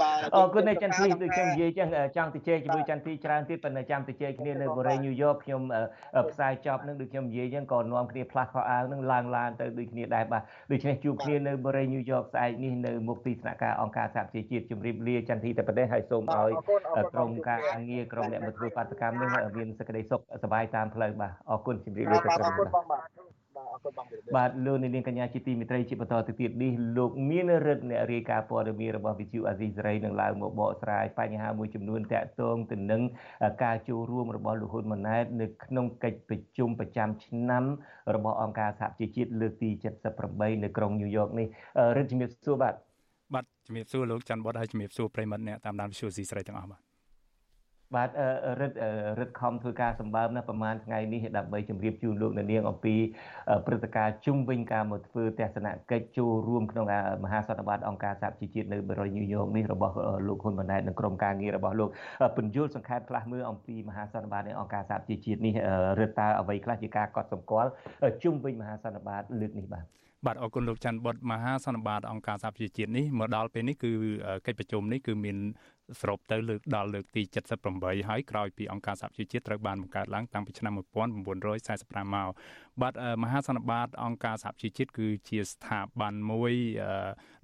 [0.00, 5.62] បាទអរគុណនៅចន្ទទីដូចខ្ញុំនិយាយចឹងចង់ទៅជែកជាមួយចន្ទទីច្រើនទៀតប៉ុន្តែចាំទៅជែកគ្នានៅបូរីញូវយ៉កខ្ញុំ
[6.30, 10.42] ផ្សាយចប់នឹងដូចខ្ញុំនិយាយចឹងក៏នាំគ្នាផ្លាស់ខោអាវនឹងឡើងឡានទៅដូចគ្នាដែរបាទ
[10.72, 16.47] ដូច្នេះជួបគ្នានៅបូរីញូវយ៉កស្អែកនេះនៅមុខទីស្នាក់ការអង្គការសហប្រជាជាតិជម្រាបលាចន្ទទីតែប៉ុណ្ណេះហើយសូមឲ្យ
[17.12, 23.28] ក្រមការងារក្រមអ្នកមកធ្វើបាតកម្មនេះមានសេចក្តីសុខសប្បាយតាមផ្លូវបាទអរគុណជម្រាបលាទៅក្រុមបាទ
[24.36, 33.02] បាទលោកនាងកញ្ញាជាទីមេត្រីជាបន្តទៅទៀតនេះលោកមានរិទ្ធអ្នករាយការណ៍ព័ត៌មានរបស់វិទ្យុអាស៊ីសេរីនឹងឡើងមកបកស្រាយបញ្ហាមួយចំនួនតាក់ទងទៅនឹង
[33.64, 37.64] ការចូលរួមរបស់លោកហ៊ុនម៉ាណែតនៅក្នុងកិច្ចប្រជុំប្រចាំឆ្នាំ
[38.14, 39.70] របស់អង្គការសហជីវជាតិលើកទី
[40.16, 41.46] 78នៅក្រុងញូវយ៉កនេះ
[41.96, 42.87] រិទ្ធជំរាបសួរបាទបាទ
[43.68, 46.80] ជំរាបសួរលោកច័ន្ទបុតហើយជំរាបសួរប្រិមត្តអ្នកតាមដានវិទ្យុស៊ីស្រីទាំងអស់បាទ
[47.96, 48.10] បាទ
[48.60, 48.72] រឹត
[49.18, 52.94] រឹតខំធ្វើការសម្បើមណាប្រហែលថ្ងៃនេះដើម្បីជម្រាបជូនលោកនាងអំពី
[53.66, 56.86] ព្រឹត្តិការណ៍ជុំវិញការមកធ្វើទស្សនកិច្ចចូលរួមក្នុង
[57.24, 59.94] មហាសន្និបាតអង្គការសហជីវជាតិនៅបរិយាញូវយ៉កនេះរបស់
[60.28, 61.90] លោកហ៊ុនម៉ាណែតនិងក្រុមការងាររបស់លោក
[62.36, 65.54] ពន្យល់សង្ខេបខ្លះមើលអំពីមហាសន្និបាតនៃអង្គការសហជីវជាតិនេះ
[66.00, 67.70] រឹតតើអ្វីខ្លះជាការកត់សម្គាល់
[68.22, 69.84] ជុំវិញមហាសន្និបាតលើកនេះបាទ
[70.26, 73.90] បាទអរគុណលោកច័ន្ទបុតមហាសន្និបាតអង្គការសហប្រជាជាតិនេះមកដល់ពេលនេះគឺ
[74.46, 75.36] កិច្ចប្រជុំនេះគឺមាន
[76.00, 77.22] សរុបទៅលើកដល់លើកទី
[77.64, 82.30] 78ហើយក្រោយពីអង្គការសហប្រជាជាតិត្រូវបានបង្កើតឡើងតាំងពីឆ្នាំ1945មក
[82.82, 86.52] បាទមហាសន្និបាតអង្គការសហប្រជាជាតិគឺជាស្ថាប័នមួយ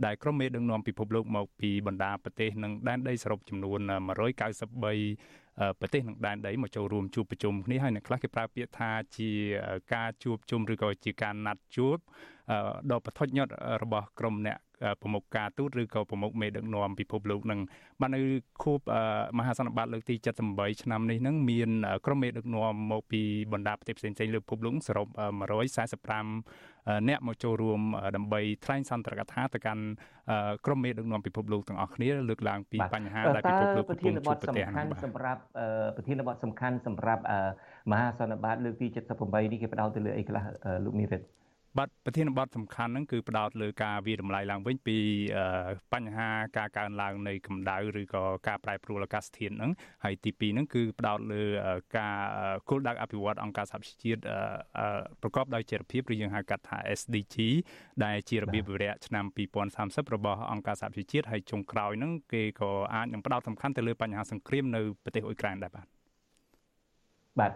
[0.05, 5.44] ដែលក្រុមមេដឹកនាំពិភពលោកមកពីបណ្ដាប្រទេសនិងដែនដីសរុបចំនួន193
[5.81, 9.31] ប្រទេសនិងដែនដីមកចូលរួមជួបប្រជុំគ្នាហើយអ្នកខ្លះគេប្រើពាក្យថាជា
[9.95, 11.97] ការជួបជុំឬក៏ជាការណាត់ជួប
[12.91, 13.53] ដ៏ប្រថុចញាត់
[13.83, 14.59] របស់ក្រុមអ្នក
[15.03, 17.61] ប្រមុខការទូតឬក៏ប្រមុខមេដឹកនាំពិភពលោកនឹង
[18.01, 18.21] បាននៅ
[18.63, 18.81] ខួប
[19.39, 20.15] មហាសន្និបាតលើកទី
[20.49, 21.71] 78ឆ្នាំនេះនឹងមាន
[22.07, 23.23] ក្រុមមេដឹកនាំមកពី
[23.53, 27.81] បណ្ដាប្រទេសផ្សេងៗលើពិភពលោកសរុប145អ្នកមកចូលរួម
[28.17, 29.83] ដើម្បីថ្លែងសន្ទរកថាទៅកាន់
[30.67, 35.41] ក្រុមមេដឹកនាំពិភពលោកទាំងអស់គ្នាលើកឡើងពីបញ្ហាដែលពិភពលោកកំពុងជួបប្រទះហ្នឹងបាទសម្រាប់
[35.97, 37.23] ប្រធានបទសំខាន់សម្រាប់
[37.93, 38.87] មហាសន្និបាតលើកទី
[39.21, 40.43] 78នេះគេផ្ដោតទៅលើអីខ្លះ
[40.85, 41.27] លោកមីរិទ្ធ
[41.79, 44.99] បាទប្រធានបទសំខាន់ហ្នឹងគឺផ្ដោតលើការវិរំលាយឡើងវិញពី
[45.93, 49.71] បញ្ហាការកើនឡើងនៃកម្ដៅឬក៏ការប្រែប្រួលអាកាសធាតុហ្នឹង
[50.05, 51.43] ហើយទី2ហ្នឹងគឺផ្ដោតលើ
[51.99, 52.17] ការ
[52.69, 54.21] គោលដៅអភិវឌ្ឍអង្គការសហប្រជាជាតិ
[55.23, 57.37] ប្រកបដោយចីរភាពឬយើងហៅកាត់ថា SDG
[58.05, 59.25] ដែលជារបៀបវិរៈឆ្នាំ
[59.71, 65.94] 2030របស់អង្គការសហប្រជាជាតិហើយចុងក្រោយហ្នឹងគេក៏អាចនឹងផ្ដោតសំខាន់ទៅលើបញ្ហាសង្គ្រាមនៅប្រទេសអ៊ុយក្រែនដែរបាទ
[67.41, 67.51] បាទ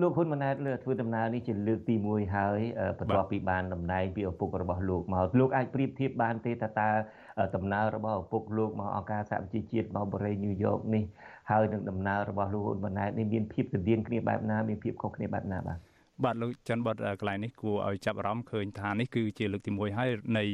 [0.00, 2.60] លោកហ៊ុនម៉ាណែតលើធ្វើដំណើរនេះជាលើកទី1ហើយ
[2.98, 6.90] បន្ទាប់ពីបានតំណែងពីឪពុករបស់លោកមកលោកអាចប្រៀបធៀបបានទេថាតើ
[7.56, 11.04] ដំណើររបស់ឪពុកលោកមកអង្គការសហប្រជាជាតិមកបរិយាញូវយ៉កនេះ
[11.50, 15.78] ហើយនឹងដំណើររបស់លោកហ៊ុនម៉ាណែតនេះមានភាពស្តៀងគ្នាបែបណាមានភាពខុសគ្នាបែបណាបាទ
[16.24, 20.44] បាទលោកច័ន្ទបតកន្លែងនេះគួរឲ្យចាប់អារម្មណ៍ឃើញថានេះគឺជាលើកទី1ហើយនៃ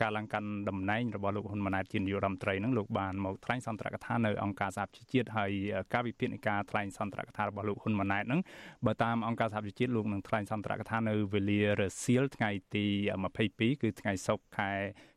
[0.00, 5.50] ការឡើងកាន់តំណែងរបស់លោកហ៊ុនម៉ាណែតជានាយករដ្ឋមន្ត្រីនឹងលោកបានមកថ្លែងសន្ទរកថានៅអង្គការសហប្រជាជាតិហើយ
[5.92, 8.40] ការវិភាគនៃការថ្លែងសន្ទរកថារបស់លោកហ៊ុនម៉ាណែតនឹង
[8.86, 12.86] បើតាមអង្គការសហប្រជាជាតិលោកនឹងថ្លែងសន្ទរកថានៅវេលារសៀលថ្ងៃទី
[13.32, 14.70] 22គឺថ្ងៃសុក្រខែ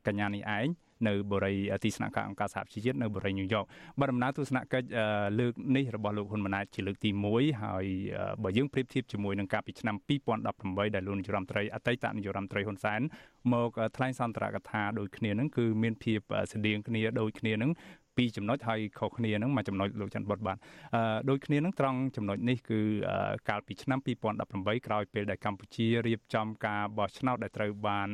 [0.07, 0.67] កញ្ញានេះឯង
[1.07, 3.63] នៅបរិយាទីស្នាក់ការអង្គការសហជីវជាតិនៅបរិយាញូវយ៉ក
[3.99, 4.87] បាទដំណើរទស្សនកិច្ច
[5.39, 7.85] លើកនេះរបស់លោកហ៊ុនម៉ាណែតជាលើកទី1ហើយ
[8.43, 9.95] បើយើងប្រៀបធៀបជាមួយនឹងកាលពីឆ្នាំ
[10.45, 13.01] 2018ដែលលោកនាយរដ្ឋមន្ត្រីអតីតនាយរដ្ឋមន្ត្រីហ៊ុនសែន
[13.53, 16.19] មកថ្លែងសន្ទរកថាដូចគ្នានឹងគឺមានភាព
[16.51, 17.71] ស្តៀងគ្នាដូចគ្នានឹង
[18.19, 20.57] ពីរចំណុចហើយខុសគ្នាហ្នឹងមួយចំណុចលោកច័ន្ទបុតបាទ
[20.95, 22.79] អឺដូចគ្នាហ្នឹងត្រង់ចំណុចនេះគឺ
[23.49, 23.99] កាលពីឆ្នាំ
[24.43, 28.09] 2018ក្រោយពេលដែលកម្ពុជារៀបចំការបោះឆ្នោតដែលត្រូវបាន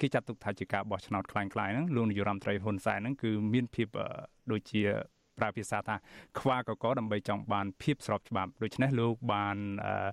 [0.00, 3.88] គេចាត់ទុកថាជាការបោះឆ្នោតខ្លាំងៗហ្នឹងលោកនាយរដ្ឋមន្ត្រីហ៊ុនសែនហ្នឹងគឺមានភាព
[4.52, 4.82] ដូចជា
[5.38, 5.96] ប្រើភាសាថា
[6.38, 9.56] ខ្វះកកដើម្បីចង់បានភាពស្របច្បាប់ដូច្នេះលោកបាន
[9.86, 10.08] អឺ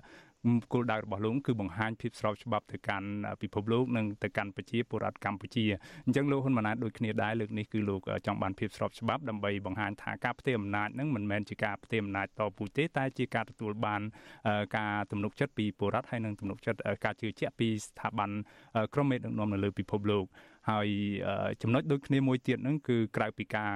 [0.72, 3.08] គោលដៅរបស់លោកគឺបង្ហាញភាពស្របច្បាប់ទៅកាន់
[3.42, 5.64] ពិភពលោកនិងទៅកាន់ប្រជាពលរដ្ឋកម្ពុជា
[6.06, 14.00] អញ្ចឹងលោកហ៊ុនម៉ាណែតដូចគ្នាដែរលើកនេះគឺលោកចង់បានភាពស្របច្បាប់ដើម្បីបង្ហាញថាការផ្ទេរអំណាចនឹងមិនមែនជាការផ្ទេរអំណាចតពូជទេតែជាការទទួលបាន
[14.76, 18.30] ការទំនុកចិត្តពីពលរដ្ឋហើយនិងទំនុកចិត្តការជឿជាក់ពីស្ថាប័ន
[18.94, 20.26] ក្រមមេដឹកនាំនៅលើពិភពលោក
[20.70, 20.88] ហើយ
[21.62, 23.70] ចំណុចដូចគ្នាមួយទៀតហ្នឹងគឺក្រៅពីការ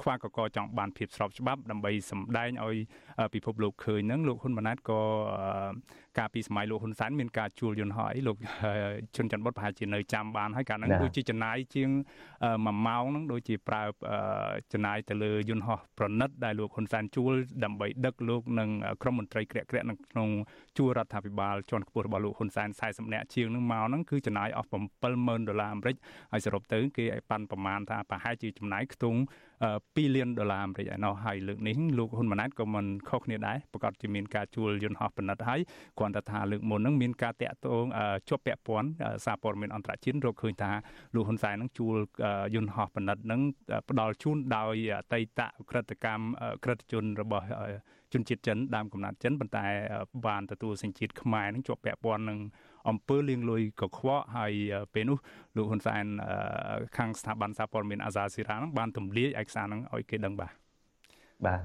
[0.00, 2.76] ខ្វះកកចង់បានភាពស្របច្បាប់ដើម្បីសម្ដែងឲ្យ
[3.34, 5.00] ពិភពលោកឃើញហ្នឹងលោកហ៊ុនម៉ាណែតក៏
[6.18, 8.36] កាលពីសម័យលោកហ៊ុនសែនមានការជួលយន្តហោះអីលោក
[9.16, 11.88] ជុនច័ន្ទបុតប្រហែលជានៅចាំបានហើយកាលហ្នឹងដូចជាចំណាយជាង
[12.38, 13.82] 1ម៉ោងហ្នឹងដូចជាប្រើ
[14.72, 17.32] ចំណាយទៅលើយន្តហោះប្រណិតដែលលោកហ៊ុនសែនជួល
[17.64, 18.70] ដើម្បីដឹកលោកនិង
[19.02, 20.28] ក្រុមមន្ត្រីក្រាក់ក្រាក់នៅក្នុង
[20.76, 24.68] ជួររដ្ឋាភិបាលជាន់ខ្ពស់របស់លោកហ៊ុនសែន40នាក់ជាងហ្នឹងមកហ្នឹងគឺចំណាយអស់
[25.08, 25.96] 70000ដុល្លារអាមេរិក
[26.32, 29.18] ហើយសរុបទៅគេឲ្យប៉ាន់ប្រមាណថាប្រហែលជាចំណាយខ្ទង់
[29.66, 35.60] 2លានដុល្លារអាមេរិកឯណោះហើយលើកនេះលោកហ៊ុនម៉ាណែតក៏មិនខុសគ្នាដែរប្រកាសជាមានការជួលយន្តហោះបណ្ឌិតហើយ
[35.98, 37.84] គ្រាន់តែថាលើកមុនហ្នឹងមានការតាក់ទង
[38.28, 38.88] ជាប់ពាក់ព័ន្ធ
[39.24, 40.70] សារព័ត៌មានអន្តរជាតិរកឃើញថា
[41.14, 41.96] លោកហ៊ុនសែនហ្នឹងជួល
[42.54, 43.40] យន្តហោះបណ្ឌិតហ្នឹង
[43.88, 45.40] ផ្ដល់ជូនដោយអតីត
[45.70, 46.24] ក្រិតកម្ម
[46.64, 47.44] ក្រិតជនរបស់
[48.12, 49.64] ជនជាតិចិនដើមកំណត់ចិនប៉ុន្តែ
[50.26, 52.38] បានទទួលសញ្ជាតិខ្មែរនឹងជាប់ពាក់ព័ន្ធនឹង
[52.88, 54.52] អំពើលាងលុយកខ្វក់ហើយ
[54.94, 55.18] ពេលនោះ
[55.56, 56.04] លោកហ៊ុនសែន
[56.96, 60.52] ខាងស្ថាប័នសារព័ត៌មានអាហ្សាស៊ីរ៉ានឹងបានទម្លាយឯកសារនឹងឲ្យគេដឹងបាទ
[61.46, 61.60] បាទ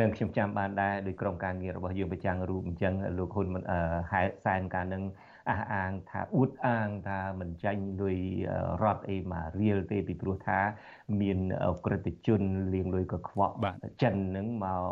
[0.00, 3.46] នឹងខ្ញុំចាំបានដែរដោយក្រុមការងាររបស់យើងប្រចាំងរូបអញ្ចឹងលោកហ៊ុន
[4.10, 5.02] ហែសែនការនឹង
[5.50, 8.18] អះអាងថាអួតអាងថាមិនចាញ់លុយ
[8.82, 10.58] រត់អីមករៀលទេពីព្រោះថា
[11.20, 11.38] មាន
[11.84, 12.42] ក្រិតជន
[12.74, 13.54] លាងលុយកខ្វក់
[14.02, 14.84] ចិននឹងមក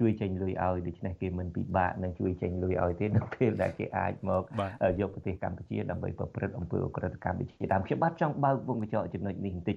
[0.00, 4.42] ជួយចេញលុយឲ្យដូច្នេះគេមិនពិបាកនឹងជួយចេញលុយឲ្យទេនៅពេលដែលគេអាចមក
[5.00, 9.76] យកប្រទេសកម្ពុជាដើម្បីប្រព្រឹត្តអំពើអក្រិតកម្មវិជាដើមខ្ញុំបាទចង់បើកវងកញ្ចក់ចំណុចនេះបន្តិច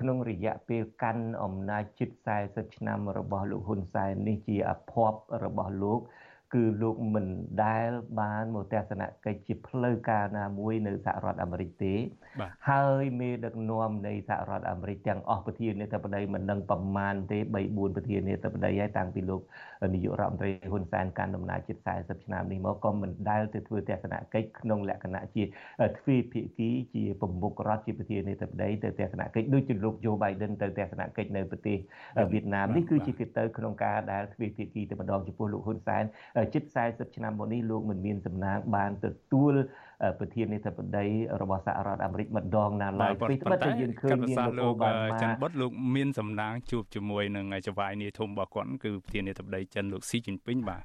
[0.00, 2.10] ក្នុងរយៈពេលកាន់អំណាចជិត
[2.44, 6.00] 40ឆ្នាំរបស់លោកហ៊ុនសែននេះជាអភ័ព្វរបស់លោក
[6.54, 7.26] គឺលោកមិន
[7.64, 7.90] ដែល
[8.20, 11.94] បានមកទស្សនកិច្ចជាផ្លូវការណាមួយនៅសហរដ្ឋអាមេរិកទេ
[12.70, 19.40] ហើយមេដឹកនាំនៃសហរដ្ឋអាមេរិកទាំងអស់ប្រធានាធិបតីមិនដឹងប្រមាណទេ3 4ប្រធានាធិបតីហើយតាំងពីលោក
[19.94, 25.42] នាយករដ្ឋមន្ត្រីហ៊ុនសែនកាន់ដំណើរជិត40ឆ្នាំនេះមកក៏មិនដែលទៅធ្វើទស្សនកិច្ចក្នុងលក្ខណៈជា
[25.98, 31.76] ទ្វេភាគីជាប្រមុខរដ្ឋជាប្រធានាធិបតីទៅទស្សនកិច្ចដូចជាលោកโจ Biden ទៅទស្សនកិច្ចនៅប្រទេស
[32.32, 36.04] វៀតណាមនេះគឺជាគេទៅក្នុងការដែលទ្វេភាគីទៅម្ដងចំពោះលោកហ៊ុនសែន
[36.54, 39.54] ជិត40ឆ្នាំមកនេះលោកមិនមានសំណាងបានទទួល
[40.18, 41.06] ប្រធានាធិបតី
[41.40, 50.84] របស់សហរដ្ឋអាមេរិកម្ដងណាឡើយពីត្បិតតែយើងឃើញមានលោកអូបាម៉ាចិនបុតលោកមានសំណាងជួបជាមួយនឹងចៅហ្វាយនាធំរបស់គាត់គឺប្រធានាធិបតីចិនលោកស៊ីជីនពីងបាទ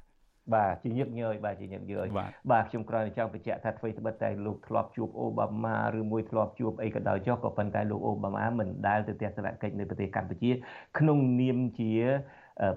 [0.54, 2.06] បាទជាញឹកញយបាទជាញឹកញយ
[2.50, 10.50] បាទខ្ញុំគ្រាន់តែចង់បញ្ជាក់ថាអ្វីត្បិតតែលោកធ្លាប់ជួបអូបាម៉ាឬមួយធ្លាប់ជួបអីក៏ដោយចុះក៏ប៉ុន្តែលោកអូបាម៉ាមិនដែលទៅទស្សនកិច្ចនៅប្រទេសកម្ពុជា
[10.98, 11.92] ក្នុងនាមជា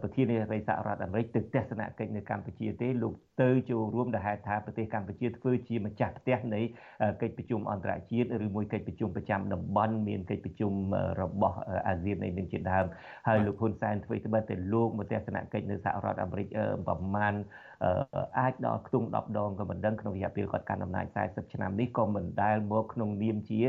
[0.01, 6.61] ប្រធានាធិបតីសហរដ្ឋអាមេរិកទៅទស្សនកិច្ចនៅកម្ពុជាទេលោកទៅចូលរួមដែលហេតុថាប្រទេសកម្ពុជាធ្វើជាម្ចាស់ផ្ទះនៃ
[7.21, 10.73] កិច្ចប្រជុំអន្តរជាតិឬមួយកិច្ចប្រជុំប្រចាំតំបន់មានកិច្ចប្រជុំ
[11.21, 11.57] របស់
[11.87, 12.85] អាស៊ាននៃនឹងជាដើម
[13.27, 16.47] ហើយលោកហ៊ុនសែនធ្វើត្បិតតែលោកមកទស្សនកិច្ចនៅសហរដ្ឋអាមេរិក
[16.87, 17.33] ប្រមាណ
[18.39, 23.61] អាចដល់ខ្ទង់10ដងក៏មិនដឹងក្នុងរយៈពេលគាត់កាន់អំណាច40ឆ្នាំនេះក៏មិនដែលមកក្នុងនាមជា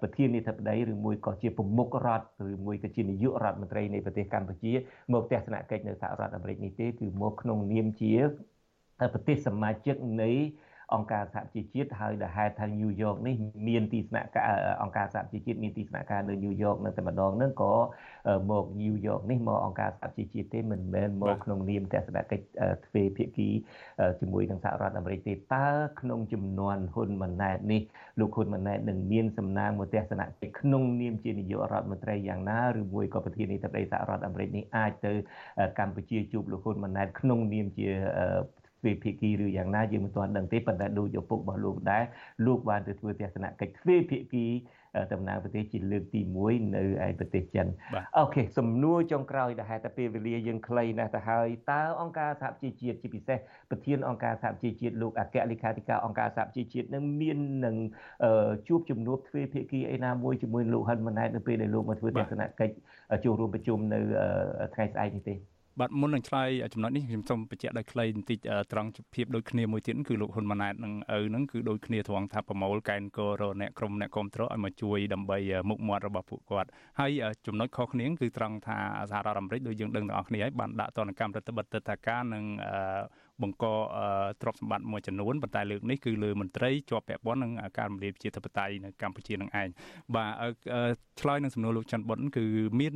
[0.00, 4.72] ប្រធានាធិបតីឬមួយក៏ជាប្រមុខរដ្ឋឬមួយក៏ជានាយករដ្ឋមន្ត្រីនៃប្រទេសកម្ពុជា
[5.12, 8.14] មកទស្សនកិច្ចនៅសហរដ្ឋអាមេរិកនេះទេគឺមកក្នុងនាមជា
[9.12, 10.30] ប្រទេសសមាជិកនៃ
[10.94, 13.34] អង្គការសហជីវជាតិហើយដែលហេតុថាញូវយ៉កនេះ
[13.68, 14.44] មានទីស្នាក់ការ
[14.82, 17.74] អង្គការសហជីវជាតិមានទីស្នាក់ការនៅញូវយ៉កនៅតែម្ដងហ្នឹងក៏
[18.50, 22.44] មកញូវយ៉កនេះមកអង្គការសហជីវជាតិទេមិនមែនមកក្នុងនាមទស្សនកិច្ច
[22.86, 23.48] ទ្វេភាគី
[24.20, 25.68] ជាមួយនឹងសហរដ្ឋអាមេរិកទេតើ
[26.00, 27.82] ក្នុងចំនួនហ៊ុនម៉ាណែតនេះ
[28.20, 35.12] លោកហ៊ុនម៉ាណែតនឹងមានសំណាងមកទស្សនកិច្ចក្នុងនាមជានាយករដ្ឋមន្ត្រីយ៉ាងណាឬមួយក៏ប្រធានាធិបតីសហរដ្ឋអាមេរិកនេះអាចទៅ
[35.78, 37.88] កម្ពុជាជួបលោកហ៊ុនម៉ាណែតក្នុងនាមជា
[38.82, 42.04] ទ្វេភាគីឬយ៉ាងណាយើងមិនទាន់ដឹងទេប៉ុន្តែដូចឪពុករបស់លោកដែរ
[42.46, 44.46] លោកបានទៅធ្វើទស្សនកិច្ចទ្វេភាគី
[45.12, 47.66] តំណាងប្រទេសជាលើកទី1នៅឯប្រទេសចិន
[48.18, 53.38] អូខេសំណួរចុងក្រោយដែលហេតុតែពេលវេលាយើងខ្លីណាស់ទៅហើយតើអង្គការសហជីវជាតិជាពិសេស
[53.70, 57.76] ប្រធានអង្គការសហជីវជាតិលោកអគ្គលេខាធិការអង្គការសហជីវជាតិនឹងមាននឹង
[58.68, 62.74] ជួបជំនួបទ្វេភាគីឯណាមួយជាមួយលោកហ៊ុនម៉ាណែតនៅពេលដែលលោកមកធ្វើទស្សនកិច្ច
[63.24, 64.00] ចូលរួមប្រជុំនៅ
[64.74, 65.34] ថ្ងៃស្អែកនេះទេ
[65.80, 68.38] បាទមុននឹងឆ្លើយចំណុចនេះខ្ញុំសូមបញ្ជាក់ដោយខ្លីបន្តិច
[68.72, 76.68] ត្រង់ភាពដូចគ្នាមួយទៀតគឺលោកហ៊ុនម៉ាណែតនិងឪនឹងគឺដូចគ្នាត្រង់ថាប្រមូលកែនកោរអ្នកក្រុមអ្នកគ្រប់គ្រងឲ្យមកជួយដើម្បីមុខមាត់របស់ពួកគាត់
[77.00, 77.10] ហើយ
[77.46, 78.78] ចំណុចខុសគ្នាគឺត្រង់ថា
[79.10, 82.44] សហរដ្ឋអាមេរិកដូចយើងដឹងទាំងអស់គ្នាហើយបានដាក់ទណ្ឌកម្មរដ្ឋបិទទឹកការនឹង
[83.42, 83.64] បង្ក
[84.42, 89.68] ទ្រព្យសម្បត្តិមួយចំនួនប៉ុន្តែលើកនេះគឺលើមន្ត្រីជាប់ពាក់ព័ន្ធនឹងការរំលាយប្រជាធិបតេយ្យនៅកម្ពុជានឹងឯង
[90.14, 90.32] បាទ
[91.20, 92.44] ឆ្លើយនឹងសំណួរលោកច័ន្ទបុតគឺ
[92.80, 92.94] មាន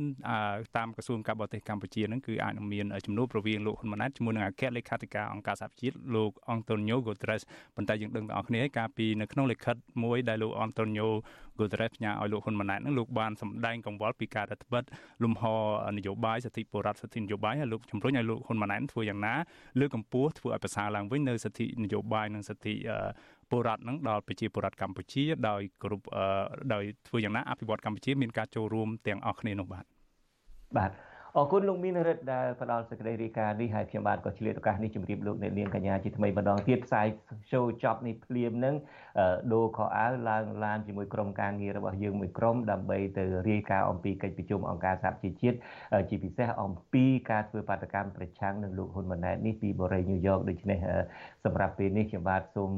[0.77, 7.41] តាមក្រសួងការបរទេសកម្ពុជានឹងគឺអាចនឹងមានជំនួបរវាងលោកហ៊ុនម៉ាណែតជាមួយនឹងអគ្គលេខាធិការអង្គការសហប្រជាជាតិលោកអង់តូញ៉ូហ្គូត្រេស
[7.75, 11.09] ប៉ុន្តែយើងដឹងទាំងអស់គ្នាកាលពីនៅក្នុងលិខិតមួយដែលលោកអង់តូញ៉ូ
[11.59, 14.83] Guterres ផ្ញើឲ្យលោកហ៊ុនម៉ាណែតនឹងលោកបានសម្ដែងកង្វល់ពីការរដ្ឋបិទ
[15.23, 15.43] លំហ
[15.97, 19.33] នយោបាយសិទ្ធិពលរដ្ឋសិទ្ធិនយោបាយហើយលោកជំរុញឲ្យលោកហ៊ុនម៉ាណែតធ្វើយ៉ាងណា
[19.79, 22.73] លើកកម្ពស់ធ្វើឲ្យប្រសើរឡើងវិញនៅសិទ្ធិនយោបាយនិងសិទ្ធិ
[23.49, 26.05] ពលរដ្ឋនឹងដល់ប្រជាពលរដ្ឋកម្ពុជាដោយគ្រប់
[26.73, 29.85] ដោយធ្វើយ៉ាងណាអភិវឌ្ឍកម្ពុជាមានការចូលរួមទាំងអស់គ្នានោះបាទ
[30.77, 30.91] បាទ
[31.39, 37.07] អរគុណលោកមីនរិទ្ធដែលផ្ដល់សេចក្តីរាយការណ៍នេះហើយខ្ញុំបាទក៏ឆ្លៀតឱកាសនេះជម្រាបលោកអ្នកនាងកញ្ញាជាថ្មីម្ដងទៀតផ្សាយ
[37.51, 38.75] show ចប់នេះភ្លាមនឹង
[39.53, 45.57] ដូរខោអាវឡើងឡានជាមួយក្រុមការងាររបស់យើងមួយក្រុមដើម្បីទៅរាយការណ៍អំពីកិច្ចប្រជុំអង្គការសហជីវជាតិ
[46.09, 50.79] ជាពិសេសអំពីការធ្វើបាតកម្មប្រឆាំងនឹងលោកហ៊ុនម៉ាណែតនេះពីបូរីញូវយ៉កដូច្នេះ
[51.45, 52.71] សម្រាប់ពេលនេះខ្ញុំបាទសូម